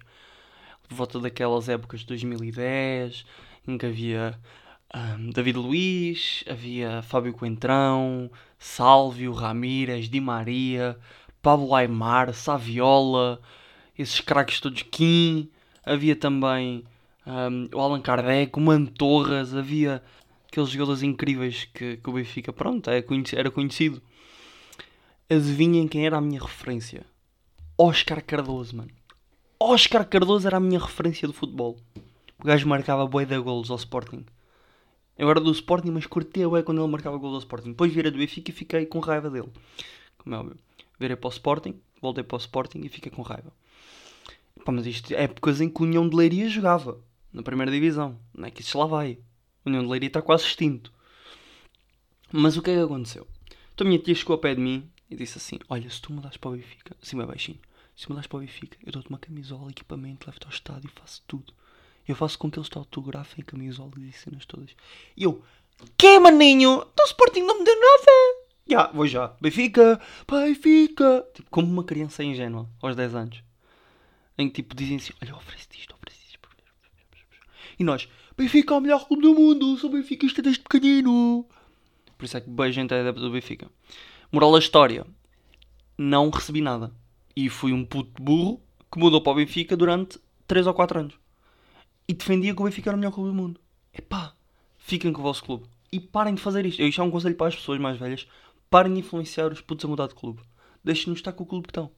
Por 0.92 0.98
volta 0.98 1.20
daquelas 1.20 1.68
épocas 1.68 2.00
de 2.00 2.06
2010, 2.06 3.24
em 3.66 3.78
que 3.78 3.86
havia 3.86 4.38
um, 4.94 5.30
David 5.30 5.56
Luiz, 5.56 6.44
havia 6.48 7.00
Fábio 7.02 7.32
Coentrão, 7.32 8.30
Sálvio, 8.58 9.32
Ramírez, 9.32 10.08
Di 10.08 10.20
Maria, 10.20 10.98
Pablo 11.40 11.74
Aymar, 11.74 12.32
Saviola, 12.34 13.40
esses 13.98 14.20
craques 14.20 14.60
todos, 14.60 14.82
Kim, 14.82 15.50
havia 15.84 16.14
também 16.14 16.84
um, 17.26 17.68
o 17.74 17.80
Allan 17.80 18.02
Kardec, 18.02 18.58
o 18.58 18.60
Mantorras, 18.60 19.54
havia 19.54 20.02
aqueles 20.46 20.68
jogadores 20.68 21.02
incríveis 21.02 21.64
que, 21.72 21.96
que 21.96 22.10
o 22.10 22.12
Benfica, 22.12 22.52
pronto, 22.52 22.90
era 22.90 22.98
é 22.98 23.02
conhecido, 23.02 23.38
era 23.38 23.50
conhecido. 23.50 24.02
Adivinhem 25.30 25.88
quem 25.88 26.04
era 26.04 26.18
a 26.18 26.20
minha 26.20 26.40
referência? 26.40 27.06
Oscar 27.78 28.22
Cardoso, 28.22 28.76
mano. 28.76 29.01
Oscar 29.64 30.04
Cardoso 30.04 30.46
era 30.46 30.56
a 30.56 30.60
minha 30.60 30.80
referência 30.80 31.28
do 31.28 31.32
futebol. 31.32 31.78
O 32.38 32.44
gajo 32.44 32.66
marcava 32.66 33.06
boi 33.06 33.24
de 33.24 33.38
golos 33.38 33.70
ao 33.70 33.76
Sporting. 33.76 34.26
Eu 35.16 35.30
era 35.30 35.40
do 35.40 35.52
Sporting, 35.52 35.90
mas 35.90 36.06
curtia 36.06 36.48
bem 36.50 36.64
quando 36.64 36.82
ele 36.82 36.90
marcava 36.90 37.16
golos 37.16 37.36
ao 37.36 37.40
Sporting. 37.40 37.70
Depois 37.70 37.92
virei 37.92 38.10
do 38.10 38.18
Benfica 38.18 38.50
e 38.50 38.54
fiquei 38.54 38.86
com 38.86 38.98
raiva 38.98 39.30
dele. 39.30 39.48
Como 40.18 40.34
é 40.34 40.38
óbvio. 40.38 40.56
Virei 40.98 41.16
para 41.16 41.28
o 41.28 41.30
Sporting, 41.30 41.80
voltei 42.00 42.24
para 42.24 42.34
o 42.34 42.38
Sporting 42.38 42.80
e 42.82 42.88
fiquei 42.88 43.12
com 43.12 43.22
raiva. 43.22 43.52
Pá, 44.64 44.72
mas 44.72 44.86
isto 44.86 45.14
é 45.14 45.22
épocas 45.22 45.60
em 45.60 45.68
que 45.68 45.80
o 45.80 45.84
União 45.84 46.08
de 46.08 46.16
Leiria 46.16 46.48
jogava. 46.48 46.98
Na 47.32 47.42
primeira 47.42 47.70
divisão. 47.70 48.18
Não 48.34 48.46
é 48.46 48.50
que 48.50 48.62
isso 48.62 48.76
lá 48.76 48.86
vai. 48.86 49.18
O 49.64 49.68
União 49.68 49.82
de 49.82 49.88
Leiria 49.88 50.08
está 50.08 50.20
quase 50.20 50.44
extinto. 50.44 50.92
Mas 52.32 52.56
o 52.56 52.62
que 52.62 52.70
é 52.70 52.74
que 52.74 52.80
aconteceu? 52.80 53.26
Então 53.74 53.86
a 53.86 53.88
minha 53.88 54.02
tia 54.02 54.14
chegou 54.14 54.34
ao 54.34 54.40
pé 54.40 54.54
de 54.54 54.60
mim 54.60 54.90
e 55.10 55.14
disse 55.14 55.38
assim: 55.38 55.58
Olha, 55.68 55.88
se 55.88 56.00
tu 56.00 56.12
mudas 56.12 56.36
para 56.36 56.50
o 56.50 56.56
Benfica, 56.56 56.96
assim 57.00 57.16
bem 57.16 57.26
baixinho, 57.26 57.58
se 57.96 58.08
mudas 58.08 58.26
para 58.26 58.38
o 58.38 58.40
Benfica, 58.40 58.76
eu 58.84 58.92
dou-te 58.92 59.08
uma 59.08 59.18
camisola, 59.18 59.70
equipamento, 59.70 60.26
levo-te 60.26 60.46
ao 60.46 60.52
estádio 60.52 60.90
e 60.92 61.00
faço 61.00 61.22
tudo. 61.26 61.52
Eu 62.06 62.16
faço 62.16 62.38
com 62.38 62.50
que 62.50 62.58
eles 62.58 62.68
te 62.68 62.78
autografem 62.78 63.44
camisolas 63.44 64.02
e 64.02 64.12
cenas 64.12 64.44
todas. 64.44 64.74
E 65.16 65.24
eu, 65.24 65.42
que 65.96 66.18
maninho? 66.18 66.86
Então 66.92 67.06
Sporting 67.06 67.42
não 67.42 67.58
me 67.58 67.64
deu 67.64 67.74
nada. 67.74 68.42
Já, 68.66 68.86
vou 68.88 69.06
já. 69.06 69.28
Benfica, 69.40 70.00
Benfica. 70.28 71.26
Tipo, 71.34 71.50
como 71.50 71.70
uma 71.70 71.84
criança 71.84 72.24
ingênua, 72.24 72.68
aos 72.80 72.96
10 72.96 73.14
anos. 73.14 73.42
Em 74.38 74.48
que 74.48 74.62
tipo 74.62 74.74
dizem 74.74 74.96
assim, 74.96 75.12
olha, 75.22 75.36
oferece 75.36 75.68
isto, 75.78 75.94
oferece 75.94 76.20
isto. 76.26 76.38
E 77.78 77.84
nós, 77.84 78.08
Benfica 78.36 78.74
é 78.74 78.76
o 78.78 78.80
melhor 78.80 79.06
clube 79.06 79.22
do 79.22 79.34
mundo, 79.34 79.76
sou 79.76 79.90
benfiquista 79.90 80.40
desde 80.40 80.62
pequenino. 80.62 81.46
Por 82.16 82.24
isso 82.24 82.36
é 82.36 82.40
que 82.40 82.48
bem 82.48 82.72
gente 82.72 82.94
é 82.94 83.00
adepto 83.00 83.20
do 83.20 83.30
Benfica. 83.30 83.68
Moral 84.30 84.52
da 84.52 84.58
história, 84.58 85.06
não 85.98 86.30
recebi 86.30 86.60
nada. 86.60 86.92
E 87.34 87.48
fui 87.48 87.72
um 87.72 87.84
puto 87.84 88.22
burro 88.22 88.60
que 88.90 88.98
mudou 88.98 89.20
para 89.20 89.32
o 89.32 89.36
Benfica 89.36 89.76
durante 89.76 90.18
3 90.46 90.66
ou 90.66 90.74
4 90.74 91.00
anos 91.00 91.22
e 92.06 92.14
defendia 92.14 92.54
que 92.54 92.60
o 92.60 92.64
Benfica 92.64 92.90
era 92.90 92.96
o 92.96 92.98
melhor 92.98 93.12
clube 93.12 93.30
do 93.30 93.34
mundo. 93.34 93.60
Epá, 93.92 94.34
fiquem 94.76 95.12
com 95.12 95.20
o 95.20 95.24
vosso 95.24 95.42
clube. 95.42 95.64
E 95.90 96.00
parem 96.00 96.34
de 96.34 96.42
fazer 96.42 96.64
isto. 96.66 96.82
Isto 96.82 97.00
é 97.00 97.04
um 97.04 97.10
conselho 97.10 97.34
para 97.34 97.48
as 97.48 97.56
pessoas 97.56 97.80
mais 97.80 97.98
velhas. 97.98 98.26
Parem 98.70 98.92
de 98.92 99.00
influenciar 99.00 99.52
os 99.52 99.60
putos 99.60 99.84
a 99.84 99.88
mudar 99.88 100.08
de 100.08 100.14
clube. 100.14 100.40
Deixem-nos 100.82 101.18
estar 101.18 101.32
com 101.32 101.44
o 101.44 101.46
clube 101.46 101.66
que 101.66 101.70
estão. 101.70 101.90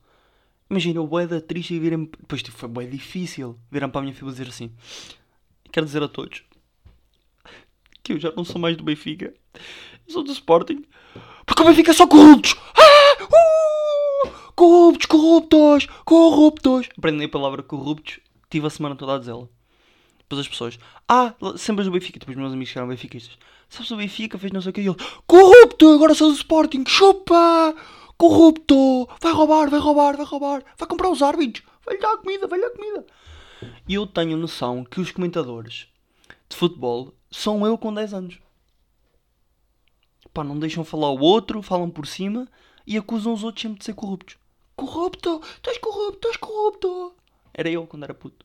Imagina, 0.69 1.01
o 1.01 1.07
boé 1.07 1.27
da 1.27 1.41
triste 1.41 1.75
e 1.75 1.79
virem 1.79 2.05
Depois 2.05 2.43
tipo, 2.43 2.57
foi 2.57 2.69
boé 2.69 2.87
difícil. 2.87 3.59
Viram 3.71 3.91
para 3.91 4.01
a 4.01 4.03
minha 4.03 4.15
filha 4.15 4.31
dizer 4.31 4.49
assim: 4.49 4.73
Quero 5.71 5.87
dizer 5.87 6.03
a 6.03 6.09
todos 6.09 6.45
que 8.03 8.13
eu 8.13 8.21
já 8.21 8.31
não 8.37 8.45
sou 8.45 8.61
mais 8.61 8.77
do 8.77 8.85
Benfica. 8.85 9.33
Eu 10.07 10.13
sou 10.13 10.23
do 10.23 10.31
Sporting. 10.31 10.85
Porque 11.47 11.63
o 11.63 11.65
Benfica 11.65 11.91
é 11.91 11.95
só 11.95 12.07
corruptos. 12.07 12.55
Ah! 12.77 12.84
Corruptos, 14.85 15.07
corruptos, 15.07 15.87
corruptos. 16.05 16.89
Aprendi 16.99 17.25
a 17.25 17.29
palavra 17.29 17.63
corruptos. 17.63 18.21
Tive 18.51 18.67
a 18.67 18.71
semana 18.71 18.95
toda 18.95 19.15
a 19.15 19.19
dizê-la. 19.19 19.49
Depois 20.19 20.41
as 20.41 20.49
pessoas, 20.49 20.79
ah, 21.09 21.35
sempre 21.57 21.85
do 21.85 21.91
Benfica. 21.91 22.19
Depois 22.19 22.37
meus 22.37 22.53
amigos 22.53 22.71
que 22.71 22.79
eram 22.79 22.89
benfiquistas. 22.89 23.39
Sabes 23.71 23.91
o 23.91 23.97
Benfica 23.97 24.39
fez 24.39 24.53
não 24.53 24.61
sei 24.61 24.71
o 24.71 24.73
que. 24.75 24.83
E 24.83 24.87
ele, 24.87 24.97
corrupto, 25.27 25.89
agora 25.89 26.15
sou 26.15 26.29
do 26.29 26.37
Sporting, 26.37 26.85
chupa! 26.87 27.75
Corrupto, 28.19 29.09
vai 29.21 29.33
roubar, 29.33 29.71
vai 29.71 29.81
roubar, 29.81 30.17
vai 30.17 30.27
roubar, 30.27 30.63
vai 30.79 30.89
comprar 30.89 31.09
os 31.09 31.23
árbitros, 31.23 31.67
vai 31.85 31.97
lhe 31.97 32.01
dar 32.01 32.17
comida, 32.19 32.47
vai 32.47 32.59
lhe 32.59 32.65
dar 32.65 32.77
comida. 32.77 33.07
E 33.89 33.95
eu 33.95 34.07
tenho 34.07 34.37
noção 34.37 34.85
que 34.85 35.01
os 35.01 35.11
comentadores 35.11 35.89
de 36.49 36.57
futebol 36.57 37.15
são 37.31 37.67
eu 37.67 37.79
com 37.79 37.93
10 37.93 38.15
anos. 38.15 38.39
Pá, 40.33 40.45
não 40.45 40.59
deixam 40.59 40.85
falar 40.85 41.11
o 41.11 41.21
outro, 41.21 41.63
falam 41.63 41.89
por 41.89 42.07
cima 42.07 42.47
e 42.87 42.99
acusam 42.99 43.33
os 43.33 43.43
outros 43.43 43.63
sempre 43.63 43.79
de 43.79 43.85
ser 43.87 43.95
corruptos. 43.95 44.37
Corrupto, 44.77 45.41
tu 45.63 45.71
és 45.71 45.79
corrupto, 45.79 46.19
tu 46.21 46.29
és 46.29 46.37
corrupto. 46.37 47.15
Era 47.53 47.71
eu 47.71 47.87
quando 47.87 48.05
era 48.05 48.15
puto. 48.15 48.45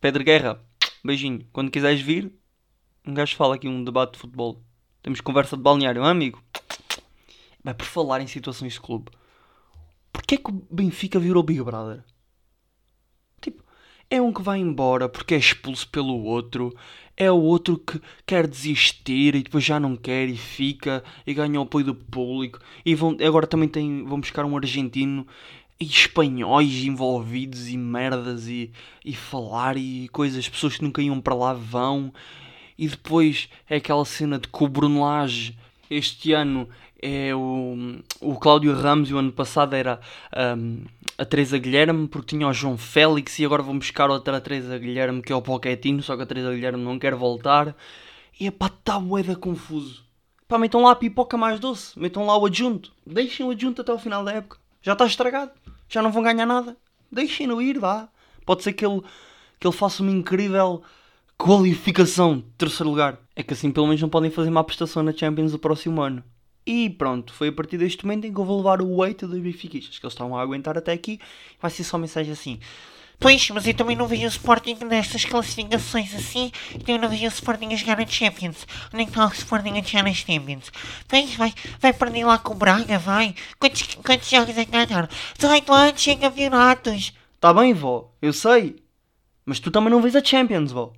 Pedro 0.00 0.24
Guerra, 0.24 0.60
beijinho. 1.04 1.46
Quando 1.52 1.70
quiseres 1.70 2.00
vir, 2.00 2.32
um 3.06 3.14
gajo 3.14 3.36
fala 3.36 3.54
aqui 3.54 3.68
um 3.68 3.84
debate 3.84 4.14
de 4.14 4.18
futebol. 4.18 4.62
Temos 5.02 5.20
conversa 5.20 5.56
de 5.56 5.62
balneário, 5.62 6.02
um 6.02 6.06
amigo. 6.06 6.42
Vai 7.62 7.74
por 7.74 7.86
falar 7.86 8.20
em 8.20 8.26
situações 8.26 8.74
de 8.74 8.80
clube. 8.80 9.10
Porquê 10.12 10.34
é 10.34 10.38
que 10.38 10.50
o 10.50 10.66
Benfica 10.70 11.18
virou 11.18 11.42
Big 11.42 11.62
Brother? 11.62 12.04
É 14.10 14.20
um 14.20 14.32
que 14.32 14.42
vai 14.42 14.58
embora 14.58 15.08
porque 15.08 15.34
é 15.34 15.38
expulso 15.38 15.88
pelo 15.88 16.22
outro. 16.24 16.74
É 17.16 17.30
o 17.30 17.40
outro 17.40 17.78
que 17.78 18.00
quer 18.26 18.46
desistir 18.46 19.34
e 19.34 19.42
depois 19.42 19.62
já 19.64 19.78
não 19.78 19.96
quer 19.96 20.28
e 20.28 20.36
fica 20.36 21.02
e 21.26 21.32
ganha 21.32 21.60
o 21.60 21.62
apoio 21.62 21.86
do 21.86 21.94
público. 21.94 22.58
E 22.84 22.94
vão, 22.94 23.16
agora 23.24 23.46
também 23.46 23.68
tem, 23.68 24.04
vão 24.04 24.20
buscar 24.20 24.44
um 24.44 24.56
argentino 24.56 25.26
e 25.78 25.84
espanhóis 25.84 26.84
envolvidos 26.84 27.68
e 27.68 27.76
merdas 27.76 28.48
e, 28.48 28.70
e 29.04 29.14
falar 29.14 29.76
e 29.76 30.08
coisas, 30.08 30.48
pessoas 30.48 30.76
que 30.76 30.84
nunca 30.84 31.02
iam 31.02 31.20
para 31.20 31.34
lá 31.34 31.52
vão. 31.52 32.12
E 32.76 32.88
depois 32.88 33.48
é 33.68 33.76
aquela 33.76 34.04
cena 34.04 34.38
de 34.38 34.48
que 34.48 34.58
este 35.96 36.32
ano 36.32 36.68
é 37.00 37.34
o, 37.34 38.00
o 38.20 38.36
Cláudio 38.36 38.74
Ramos 38.74 39.10
e 39.10 39.14
o 39.14 39.18
ano 39.18 39.32
passado 39.32 39.74
era 39.74 40.00
um, 40.56 40.84
a 41.18 41.24
Teresa 41.24 41.58
Guilherme 41.58 42.08
porque 42.08 42.36
tinha 42.36 42.48
o 42.48 42.52
João 42.52 42.76
Félix 42.78 43.38
e 43.38 43.44
agora 43.44 43.62
vão 43.62 43.78
buscar 43.78 44.10
outra 44.10 44.40
Teresa 44.40 44.78
Guilherme 44.78 45.22
que 45.22 45.32
é 45.32 45.36
o 45.36 45.42
Pochettino, 45.42 46.02
só 46.02 46.16
que 46.16 46.22
a 46.22 46.26
Teresa 46.26 46.52
Guilherme 46.52 46.82
não 46.82 46.98
quer 46.98 47.14
voltar. 47.14 47.76
E 48.38 48.46
é 48.46 48.50
pá, 48.50 48.68
tá 48.68 48.98
da 48.98 49.36
confuso. 49.36 50.04
Pá, 50.48 50.58
metam 50.58 50.82
lá 50.82 50.92
a 50.92 50.96
pipoca 50.96 51.36
mais 51.36 51.60
doce, 51.60 51.98
metam 51.98 52.26
lá 52.26 52.36
o 52.36 52.46
adjunto, 52.46 52.92
deixem 53.06 53.46
o 53.46 53.50
adjunto 53.50 53.82
até 53.82 53.92
o 53.92 53.98
final 53.98 54.24
da 54.24 54.32
época. 54.32 54.58
Já 54.82 54.92
está 54.92 55.06
estragado 55.06 55.52
já 55.88 56.02
não 56.02 56.10
vão 56.10 56.22
ganhar 56.22 56.46
nada. 56.46 56.76
Deixem-no 57.10 57.62
ir, 57.62 57.78
vá. 57.78 58.08
Pode 58.44 58.62
ser 58.62 58.72
que 58.72 58.84
ele, 58.84 59.00
que 59.58 59.66
ele 59.66 59.76
faça 59.76 60.02
uma 60.02 60.10
incrível 60.10 60.82
qualificação 61.38 62.42
terceiro 62.56 62.90
lugar. 62.90 63.18
É 63.36 63.42
que 63.42 63.54
assim 63.54 63.70
pelo 63.70 63.86
menos 63.86 64.00
não 64.00 64.08
podem 64.08 64.30
fazer 64.30 64.50
uma 64.50 64.64
prestação 64.64 65.02
na 65.02 65.12
Champions 65.12 65.52
do 65.52 65.58
próximo 65.58 66.00
ano. 66.00 66.22
E 66.66 66.88
pronto, 66.88 67.32
foi 67.34 67.48
a 67.48 67.52
partir 67.52 67.76
deste 67.76 68.06
momento 68.06 68.26
em 68.26 68.32
que 68.32 68.40
eu 68.40 68.44
vou 68.44 68.56
levar 68.56 68.80
o 68.80 68.96
weight 68.96 69.26
dos 69.26 69.38
benfiquistas, 69.38 69.98
que 69.98 70.06
eles 70.06 70.14
estavam 70.14 70.36
a 70.36 70.42
aguentar 70.42 70.78
até 70.78 70.92
aqui. 70.92 71.20
Vai 71.60 71.70
ser 71.70 71.84
só 71.84 71.98
mensagem 71.98 72.32
assim. 72.32 72.58
Pois, 73.18 73.48
mas 73.50 73.66
eu 73.66 73.74
também 73.74 73.96
não 73.96 74.06
vejo 74.06 74.24
o 74.24 74.28
Sporting 74.28 74.76
nestas 74.84 75.24
classificações 75.24 76.14
assim, 76.14 76.50
então 76.74 76.94
eu 76.94 77.00
não 77.00 77.08
vejo 77.08 77.24
o 77.24 77.28
Sporting 77.28 77.72
a 77.72 77.76
jogar 77.76 77.98
na 77.98 78.06
Champions. 78.06 78.66
Onde 78.92 79.02
é 79.02 79.04
que 79.04 79.10
está 79.10 79.26
o 79.26 79.32
Sporting 79.32 79.78
a 79.78 79.82
jogar 79.82 80.02
nas 80.04 80.16
Champions? 80.16 80.72
Pois, 81.06 81.34
vai, 81.34 81.54
vai 81.80 81.92
perder 81.92 82.24
lá 82.24 82.38
com 82.38 82.54
o 82.54 82.56
Braga, 82.56 82.98
vai. 82.98 83.34
Quantos, 83.58 83.82
quantos 84.04 84.28
jogos 84.28 84.56
é 84.58 84.64
que 84.64 84.70
ganharam? 84.70 85.08
18 85.38 85.72
anos 85.72 86.02
sem 86.02 86.18
campeonatos. 86.18 87.12
Tá 87.40 87.52
bem, 87.52 87.72
vó, 87.72 88.10
eu 88.20 88.32
sei. 88.32 88.76
Mas 89.46 89.60
tu 89.60 89.70
também 89.70 89.90
não 89.90 90.02
vês 90.02 90.16
a 90.16 90.24
Champions, 90.24 90.72
vó. 90.72 90.92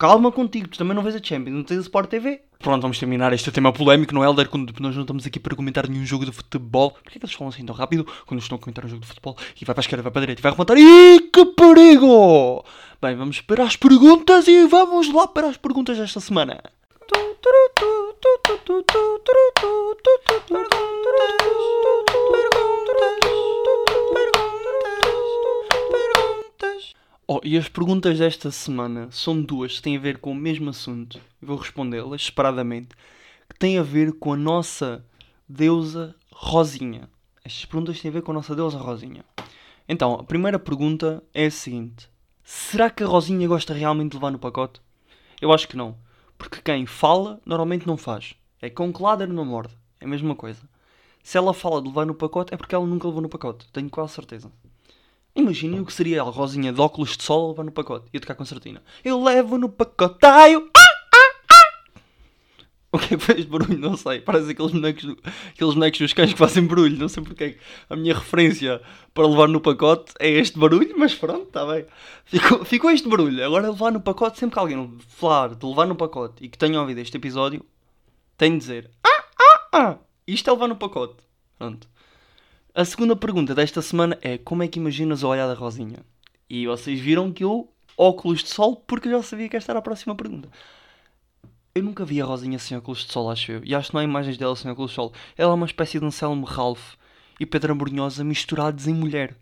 Calma 0.00 0.32
contigo, 0.32 0.66
tu 0.66 0.78
também 0.78 0.94
não 0.94 1.02
vês 1.02 1.14
a 1.14 1.18
Champions, 1.22 1.54
não 1.54 1.62
tens 1.62 1.76
a 1.76 1.82
Sport 1.82 2.08
TV. 2.08 2.40
Pronto, 2.58 2.80
vamos 2.80 2.98
terminar 2.98 3.34
este 3.34 3.52
tema 3.52 3.70
polémico, 3.70 4.14
não 4.14 4.24
é, 4.24 4.26
Helder? 4.26 4.48
Quando 4.48 4.72
nós 4.80 4.94
não 4.94 5.02
estamos 5.02 5.26
aqui 5.26 5.38
para 5.38 5.54
comentar 5.54 5.86
nenhum 5.86 6.06
jogo 6.06 6.24
de 6.24 6.32
futebol. 6.32 6.92
Porquê 6.92 7.18
é 7.18 7.20
que 7.20 7.26
eles 7.26 7.34
falam 7.34 7.52
assim 7.52 7.66
tão 7.66 7.74
rápido 7.74 8.06
quando 8.24 8.40
estão 8.40 8.56
a 8.56 8.58
comentar 8.58 8.86
um 8.86 8.88
jogo 8.88 9.02
de 9.02 9.08
futebol? 9.08 9.36
E 9.60 9.64
vai 9.66 9.74
para 9.74 9.80
a 9.80 9.84
esquerda, 9.84 10.02
vai 10.02 10.10
para 10.10 10.20
a 10.20 10.22
direita, 10.22 10.40
e 10.40 10.42
vai 10.42 10.52
remontar. 10.52 10.78
Ih, 10.78 11.20
que 11.30 11.44
perigo! 11.44 12.64
Bem, 13.02 13.14
vamos 13.14 13.42
para 13.42 13.62
as 13.62 13.76
perguntas 13.76 14.48
e 14.48 14.66
vamos 14.66 15.12
lá 15.12 15.26
para 15.26 15.48
as 15.48 15.58
perguntas 15.58 15.98
desta 15.98 16.18
semana. 16.18 16.62
Oh, 27.32 27.40
e 27.44 27.56
as 27.56 27.68
perguntas 27.68 28.18
desta 28.18 28.50
semana 28.50 29.08
são 29.12 29.40
duas 29.40 29.76
que 29.76 29.82
têm 29.82 29.96
a 29.96 30.00
ver 30.00 30.18
com 30.18 30.32
o 30.32 30.34
mesmo 30.34 30.68
assunto. 30.70 31.20
vou 31.40 31.56
respondê-las 31.56 32.24
separadamente. 32.24 32.88
Que 33.48 33.56
têm 33.56 33.78
a 33.78 33.84
ver 33.84 34.14
com 34.14 34.32
a 34.32 34.36
nossa 34.36 35.06
deusa 35.48 36.12
Rosinha. 36.32 37.08
Estas 37.44 37.64
perguntas 37.66 38.00
têm 38.00 38.08
a 38.08 38.14
ver 38.14 38.22
com 38.22 38.32
a 38.32 38.34
nossa 38.34 38.52
deusa 38.52 38.78
Rosinha. 38.78 39.24
Então, 39.88 40.14
a 40.14 40.24
primeira 40.24 40.58
pergunta 40.58 41.22
é 41.32 41.46
a 41.46 41.50
seguinte: 41.52 42.08
Será 42.42 42.90
que 42.90 43.04
a 43.04 43.06
Rosinha 43.06 43.46
gosta 43.46 43.72
realmente 43.72 44.10
de 44.10 44.16
levar 44.16 44.32
no 44.32 44.38
pacote? 44.40 44.80
Eu 45.40 45.52
acho 45.52 45.68
que 45.68 45.76
não. 45.76 45.96
Porque 46.36 46.60
quem 46.60 46.84
fala 46.84 47.40
normalmente 47.46 47.86
não 47.86 47.96
faz. 47.96 48.34
É 48.60 48.68
com 48.68 48.92
que 48.92 49.00
ladra 49.00 49.28
não 49.28 49.44
morde. 49.44 49.72
É 50.00 50.04
a 50.04 50.08
mesma 50.08 50.34
coisa. 50.34 50.62
Se 51.22 51.38
ela 51.38 51.54
fala 51.54 51.80
de 51.80 51.86
levar 51.86 52.06
no 52.06 52.14
pacote 52.16 52.52
é 52.52 52.56
porque 52.56 52.74
ela 52.74 52.84
nunca 52.84 53.06
levou 53.06 53.22
no 53.22 53.28
pacote. 53.28 53.68
Tenho 53.72 53.88
quase 53.88 54.14
certeza. 54.14 54.50
Imaginem 55.34 55.80
o 55.80 55.86
que 55.86 55.92
seria 55.92 56.22
a 56.22 56.24
Rosinha 56.24 56.72
de 56.72 56.80
óculos 56.80 57.16
de 57.16 57.22
sol 57.22 57.50
levar 57.50 57.64
no 57.64 57.72
pacote. 57.72 58.08
Ia 58.12 58.20
tocar 58.20 58.34
concertina. 58.34 58.82
Eu 59.04 59.22
levo 59.22 59.56
no 59.56 59.68
pacotaio. 59.68 60.68
Ah, 60.76 60.80
ah, 61.14 61.54
ah. 61.54 62.00
O 62.92 62.98
que 62.98 63.14
é 63.14 63.16
que 63.16 63.24
fez 63.24 63.44
barulho? 63.44 63.78
Não 63.78 63.96
sei. 63.96 64.20
Parece 64.20 64.50
aqueles 64.50 64.72
bonecos, 64.72 65.04
aqueles 65.54 65.74
bonecos 65.74 66.00
dos 66.00 66.12
cães 66.12 66.32
que 66.32 66.38
fazem 66.38 66.66
barulho. 66.66 66.98
Não 66.98 67.08
sei 67.08 67.22
porque 67.22 67.44
é 67.44 67.58
a 67.88 67.94
minha 67.94 68.12
referência 68.12 68.82
para 69.14 69.26
levar 69.26 69.48
no 69.48 69.60
pacote 69.60 70.12
é 70.18 70.28
este 70.28 70.58
barulho, 70.58 70.94
mas 70.98 71.14
pronto, 71.14 71.46
está 71.46 71.64
bem. 71.64 71.86
Ficou, 72.24 72.64
ficou 72.64 72.90
este 72.90 73.08
barulho. 73.08 73.44
Agora 73.44 73.70
levar 73.70 73.92
no 73.92 74.00
pacote, 74.00 74.38
sempre 74.38 74.54
que 74.54 74.58
alguém 74.58 74.98
falar 75.06 75.54
de 75.54 75.64
levar 75.64 75.86
no 75.86 75.94
pacote 75.94 76.44
e 76.44 76.48
que 76.48 76.58
tenha 76.58 76.80
ouvido 76.80 76.98
este 76.98 77.16
episódio, 77.16 77.64
tem 78.36 78.52
de 78.52 78.58
dizer 78.58 78.90
ah, 79.04 79.24
ah, 79.38 79.68
ah. 79.72 79.98
Isto 80.26 80.50
é 80.50 80.52
levar 80.52 80.68
no 80.68 80.76
pacote. 80.76 81.22
Pronto. 81.56 81.88
A 82.72 82.84
segunda 82.84 83.16
pergunta 83.16 83.52
desta 83.52 83.82
semana 83.82 84.16
é 84.22 84.38
como 84.38 84.62
é 84.62 84.68
que 84.68 84.78
imaginas 84.78 85.24
o 85.24 85.28
olhar 85.28 85.48
da 85.48 85.54
Rosinha? 85.54 85.98
E 86.48 86.68
vocês 86.68 87.00
viram 87.00 87.32
que 87.32 87.42
eu 87.42 87.68
óculos 87.96 88.44
de 88.44 88.48
sol 88.48 88.76
porque 88.76 89.08
eu 89.08 89.12
já 89.12 89.22
sabia 89.24 89.48
que 89.48 89.56
esta 89.56 89.72
era 89.72 89.80
a 89.80 89.82
próxima 89.82 90.14
pergunta. 90.14 90.48
Eu 91.74 91.82
nunca 91.82 92.04
vi 92.04 92.22
a 92.22 92.24
Rosinha 92.24 92.60
sem 92.60 92.76
óculos 92.76 93.04
de 93.04 93.12
sol, 93.12 93.28
acho 93.28 93.50
eu. 93.50 93.64
E 93.64 93.74
acho 93.74 93.88
que 93.88 93.94
não 93.94 94.00
há 94.00 94.04
imagens 94.04 94.38
dela 94.38 94.54
sem 94.54 94.70
óculos 94.70 94.92
de 94.92 94.94
sol. 94.94 95.12
Ela 95.36 95.50
é 95.50 95.54
uma 95.54 95.66
espécie 95.66 95.98
de 95.98 96.06
Anselmo 96.06 96.46
Ralph 96.46 96.94
e 97.40 97.46
Pedro 97.46 97.72
Ambrunhosa 97.72 98.22
misturados 98.22 98.86
em 98.86 98.94
mulher. 98.94 99.36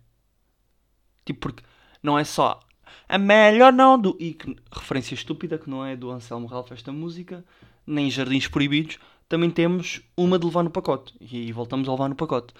Tipo, 1.26 1.40
porque 1.40 1.62
não 2.02 2.18
é 2.18 2.24
só 2.24 2.58
a 3.06 3.18
melhor 3.18 3.74
não 3.74 4.00
do. 4.00 4.16
E 4.18 4.32
que, 4.32 4.56
referência 4.72 5.12
estúpida 5.14 5.58
que 5.58 5.68
não 5.68 5.84
é 5.84 5.94
do 5.94 6.10
Anselmo 6.10 6.46
Ralph 6.46 6.72
esta 6.72 6.90
música, 6.90 7.44
nem 7.86 8.10
Jardins 8.10 8.48
Proibidos. 8.48 8.98
Também 9.28 9.50
temos 9.50 10.00
uma 10.16 10.38
de 10.38 10.46
levar 10.46 10.62
no 10.62 10.70
pacote. 10.70 11.12
E 11.20 11.52
voltamos 11.52 11.86
a 11.88 11.92
levar 11.92 12.08
no 12.08 12.14
pacote. 12.14 12.54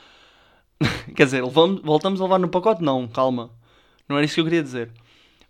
Quer 1.15 1.25
dizer, 1.25 1.43
voltamos 1.43 2.21
a 2.21 2.25
levar 2.25 2.39
no 2.39 2.49
pacote? 2.49 2.83
Não, 2.83 3.07
calma. 3.09 3.51
Não 4.09 4.17
era 4.17 4.25
isso 4.25 4.35
que 4.35 4.41
eu 4.41 4.45
queria 4.45 4.63
dizer. 4.63 4.91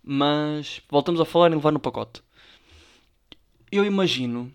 Mas 0.03 0.83
voltamos 0.91 1.21
a 1.21 1.25
falar 1.25 1.51
em 1.51 1.55
levar 1.57 1.73
no 1.73 1.81
pacote. 1.81 2.23
Eu 3.73 3.85
imagino 3.85 4.53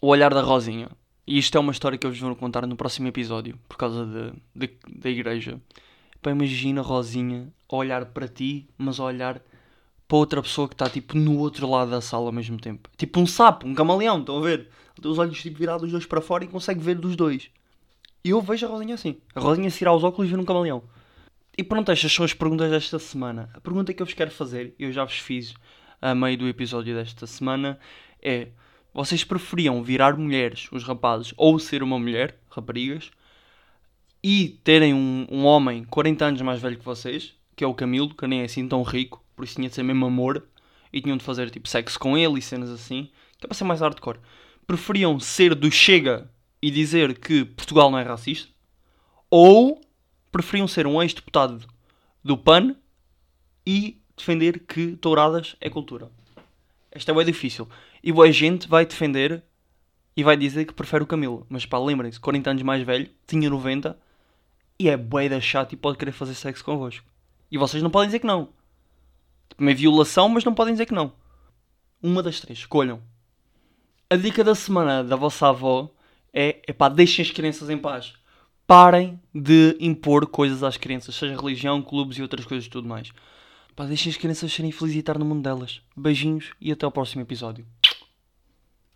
o 0.00 0.08
olhar 0.08 0.32
da 0.32 0.42
Rosinha. 0.42 0.88
E 1.26 1.38
isto 1.38 1.56
é 1.56 1.60
uma 1.60 1.72
história 1.72 1.98
que 1.98 2.06
eu 2.06 2.10
vos 2.10 2.20
vou 2.20 2.36
contar 2.36 2.66
no 2.66 2.76
próximo 2.76 3.08
episódio, 3.08 3.58
por 3.68 3.76
causa 3.76 4.06
de, 4.06 4.32
de- 4.68 4.76
da 5.00 5.10
igreja. 5.10 5.60
Pá, 6.22 6.30
imagina 6.30 6.80
a 6.80 6.84
Rosinha 6.84 7.52
a 7.70 7.76
olhar 7.76 8.06
para 8.06 8.28
ti, 8.28 8.68
mas 8.78 9.00
a 9.00 9.04
olhar 9.04 9.42
para 10.08 10.18
outra 10.18 10.42
pessoa 10.42 10.68
que 10.68 10.74
está 10.74 10.88
tipo 10.90 11.16
no 11.16 11.38
outro 11.38 11.68
lado 11.70 11.90
da 11.90 12.00
sala 12.00 12.26
ao 12.26 12.32
mesmo 12.32 12.58
tempo. 12.58 12.88
Tipo 12.96 13.20
um 13.20 13.26
sapo, 13.26 13.66
um 13.66 13.74
camaleão, 13.74 14.20
estão 14.20 14.38
a 14.38 14.42
ver? 14.42 14.68
Tem 15.00 15.10
os 15.10 15.18
olhos 15.18 15.40
tipo, 15.42 15.58
virados 15.58 15.84
os 15.84 15.92
dois 15.92 16.06
para 16.06 16.20
fora 16.20 16.44
e 16.44 16.48
consegue 16.48 16.80
ver 16.80 16.96
dos 16.96 17.16
dois. 17.16 17.50
E 18.26 18.30
eu 18.30 18.40
vejo 18.40 18.66
a 18.66 18.68
Rosinha 18.68 18.96
assim. 18.96 19.18
A 19.36 19.38
Rosinha 19.38 19.70
se 19.70 19.78
tirar 19.78 19.94
os 19.94 20.02
óculos 20.02 20.28
e 20.28 20.34
ver 20.34 20.40
um 20.40 20.44
camaleão. 20.44 20.82
E 21.56 21.62
pronto, 21.62 21.92
estas 21.92 22.12
são 22.12 22.24
as 22.24 22.34
perguntas 22.34 22.68
desta 22.68 22.98
semana. 22.98 23.48
A 23.54 23.60
pergunta 23.60 23.94
que 23.94 24.02
eu 24.02 24.06
vos 24.06 24.16
quero 24.16 24.32
fazer, 24.32 24.74
eu 24.80 24.90
já 24.90 25.04
vos 25.04 25.16
fiz 25.16 25.54
a 26.02 26.12
meio 26.12 26.36
do 26.36 26.48
episódio 26.48 26.92
desta 26.92 27.24
semana, 27.24 27.78
é: 28.20 28.48
vocês 28.92 29.22
preferiam 29.22 29.80
virar 29.80 30.16
mulheres, 30.16 30.68
os 30.72 30.82
rapazes, 30.82 31.32
ou 31.36 31.56
ser 31.60 31.84
uma 31.84 32.00
mulher, 32.00 32.36
raparigas, 32.50 33.12
e 34.20 34.58
terem 34.64 34.92
um, 34.92 35.24
um 35.30 35.44
homem 35.44 35.84
40 35.84 36.24
anos 36.24 36.42
mais 36.42 36.60
velho 36.60 36.78
que 36.78 36.84
vocês, 36.84 37.32
que 37.54 37.62
é 37.62 37.66
o 37.68 37.74
Camilo, 37.74 38.12
que 38.12 38.26
nem 38.26 38.40
é 38.40 38.44
assim 38.46 38.66
tão 38.66 38.82
rico, 38.82 39.24
por 39.36 39.44
isso 39.44 39.54
tinha 39.54 39.68
de 39.68 39.74
ser 39.76 39.84
mesmo 39.84 40.04
amor, 40.04 40.44
e 40.92 41.00
tinham 41.00 41.16
de 41.16 41.22
fazer 41.22 41.48
tipo 41.48 41.68
sexo 41.68 41.96
com 41.96 42.18
ele 42.18 42.40
e 42.40 42.42
cenas 42.42 42.70
assim, 42.70 43.08
que 43.38 43.46
é 43.46 43.48
para 43.48 43.56
ser 43.56 43.62
mais 43.62 43.80
hardcore. 43.80 44.18
Preferiam 44.66 45.20
ser 45.20 45.54
do 45.54 45.70
Chega 45.70 46.28
e 46.60 46.70
dizer 46.70 47.18
que 47.18 47.44
Portugal 47.44 47.90
não 47.90 47.98
é 47.98 48.02
racista, 48.02 48.52
ou 49.30 49.80
preferiam 50.30 50.68
ser 50.68 50.86
um 50.86 51.02
ex-deputado 51.02 51.66
do 52.22 52.36
PAN 52.36 52.76
e 53.66 54.00
defender 54.16 54.60
que 54.60 54.96
touradas 54.96 55.56
é 55.60 55.68
cultura. 55.68 56.10
Esta 56.90 57.12
é 57.12 57.14
bem 57.14 57.24
difícil. 57.24 57.68
E 58.02 58.10
boa 58.10 58.30
gente 58.32 58.68
vai 58.68 58.86
defender 58.86 59.42
e 60.16 60.24
vai 60.24 60.36
dizer 60.36 60.64
que 60.64 60.72
prefere 60.72 61.04
o 61.04 61.06
Camilo. 61.06 61.46
Mas 61.48 61.66
pá, 61.66 61.78
lembrem-se, 61.78 62.18
40 62.18 62.50
anos 62.50 62.62
mais 62.62 62.82
velho, 62.82 63.10
tinha 63.26 63.50
90 63.50 63.98
e 64.78 64.88
é 64.88 64.96
bué 64.96 65.28
da 65.28 65.40
chato 65.40 65.72
e 65.72 65.76
pode 65.76 65.98
querer 65.98 66.12
fazer 66.12 66.34
sexo 66.34 66.64
convosco. 66.64 67.06
E 67.50 67.58
vocês 67.58 67.82
não 67.82 67.90
podem 67.90 68.08
dizer 68.08 68.20
que 68.20 68.26
não. 68.26 68.48
Uma 69.58 69.74
violação, 69.74 70.28
mas 70.28 70.44
não 70.44 70.54
podem 70.54 70.74
dizer 70.74 70.86
que 70.86 70.94
não. 70.94 71.12
Uma 72.02 72.22
das 72.22 72.40
três, 72.40 72.60
escolham. 72.60 73.00
A 74.08 74.16
dica 74.16 74.44
da 74.44 74.54
semana 74.54 75.02
da 75.02 75.16
vossa 75.16 75.48
avó 75.48 75.90
é, 76.38 76.60
epá, 76.68 76.90
deixem 76.90 77.24
as 77.24 77.30
crianças 77.30 77.70
em 77.70 77.78
paz. 77.78 78.12
Parem 78.66 79.18
de 79.34 79.74
impor 79.80 80.26
coisas 80.26 80.62
às 80.62 80.76
crianças, 80.76 81.14
seja 81.14 81.34
religião, 81.34 81.80
clubes 81.80 82.18
e 82.18 82.22
outras 82.22 82.44
coisas 82.44 82.66
e 82.66 82.70
tudo 82.70 82.86
mais. 82.86 83.10
Pá, 83.74 83.86
deixem 83.86 84.10
as 84.10 84.18
crianças 84.18 84.52
serem 84.52 84.70
felizes 84.70 84.96
e 84.96 85.00
estar 85.00 85.18
no 85.18 85.24
mundo 85.24 85.42
delas. 85.42 85.80
Beijinhos 85.96 86.50
e 86.60 86.70
até 86.70 86.84
ao 86.84 86.92
próximo 86.92 87.22
episódio. 87.22 87.64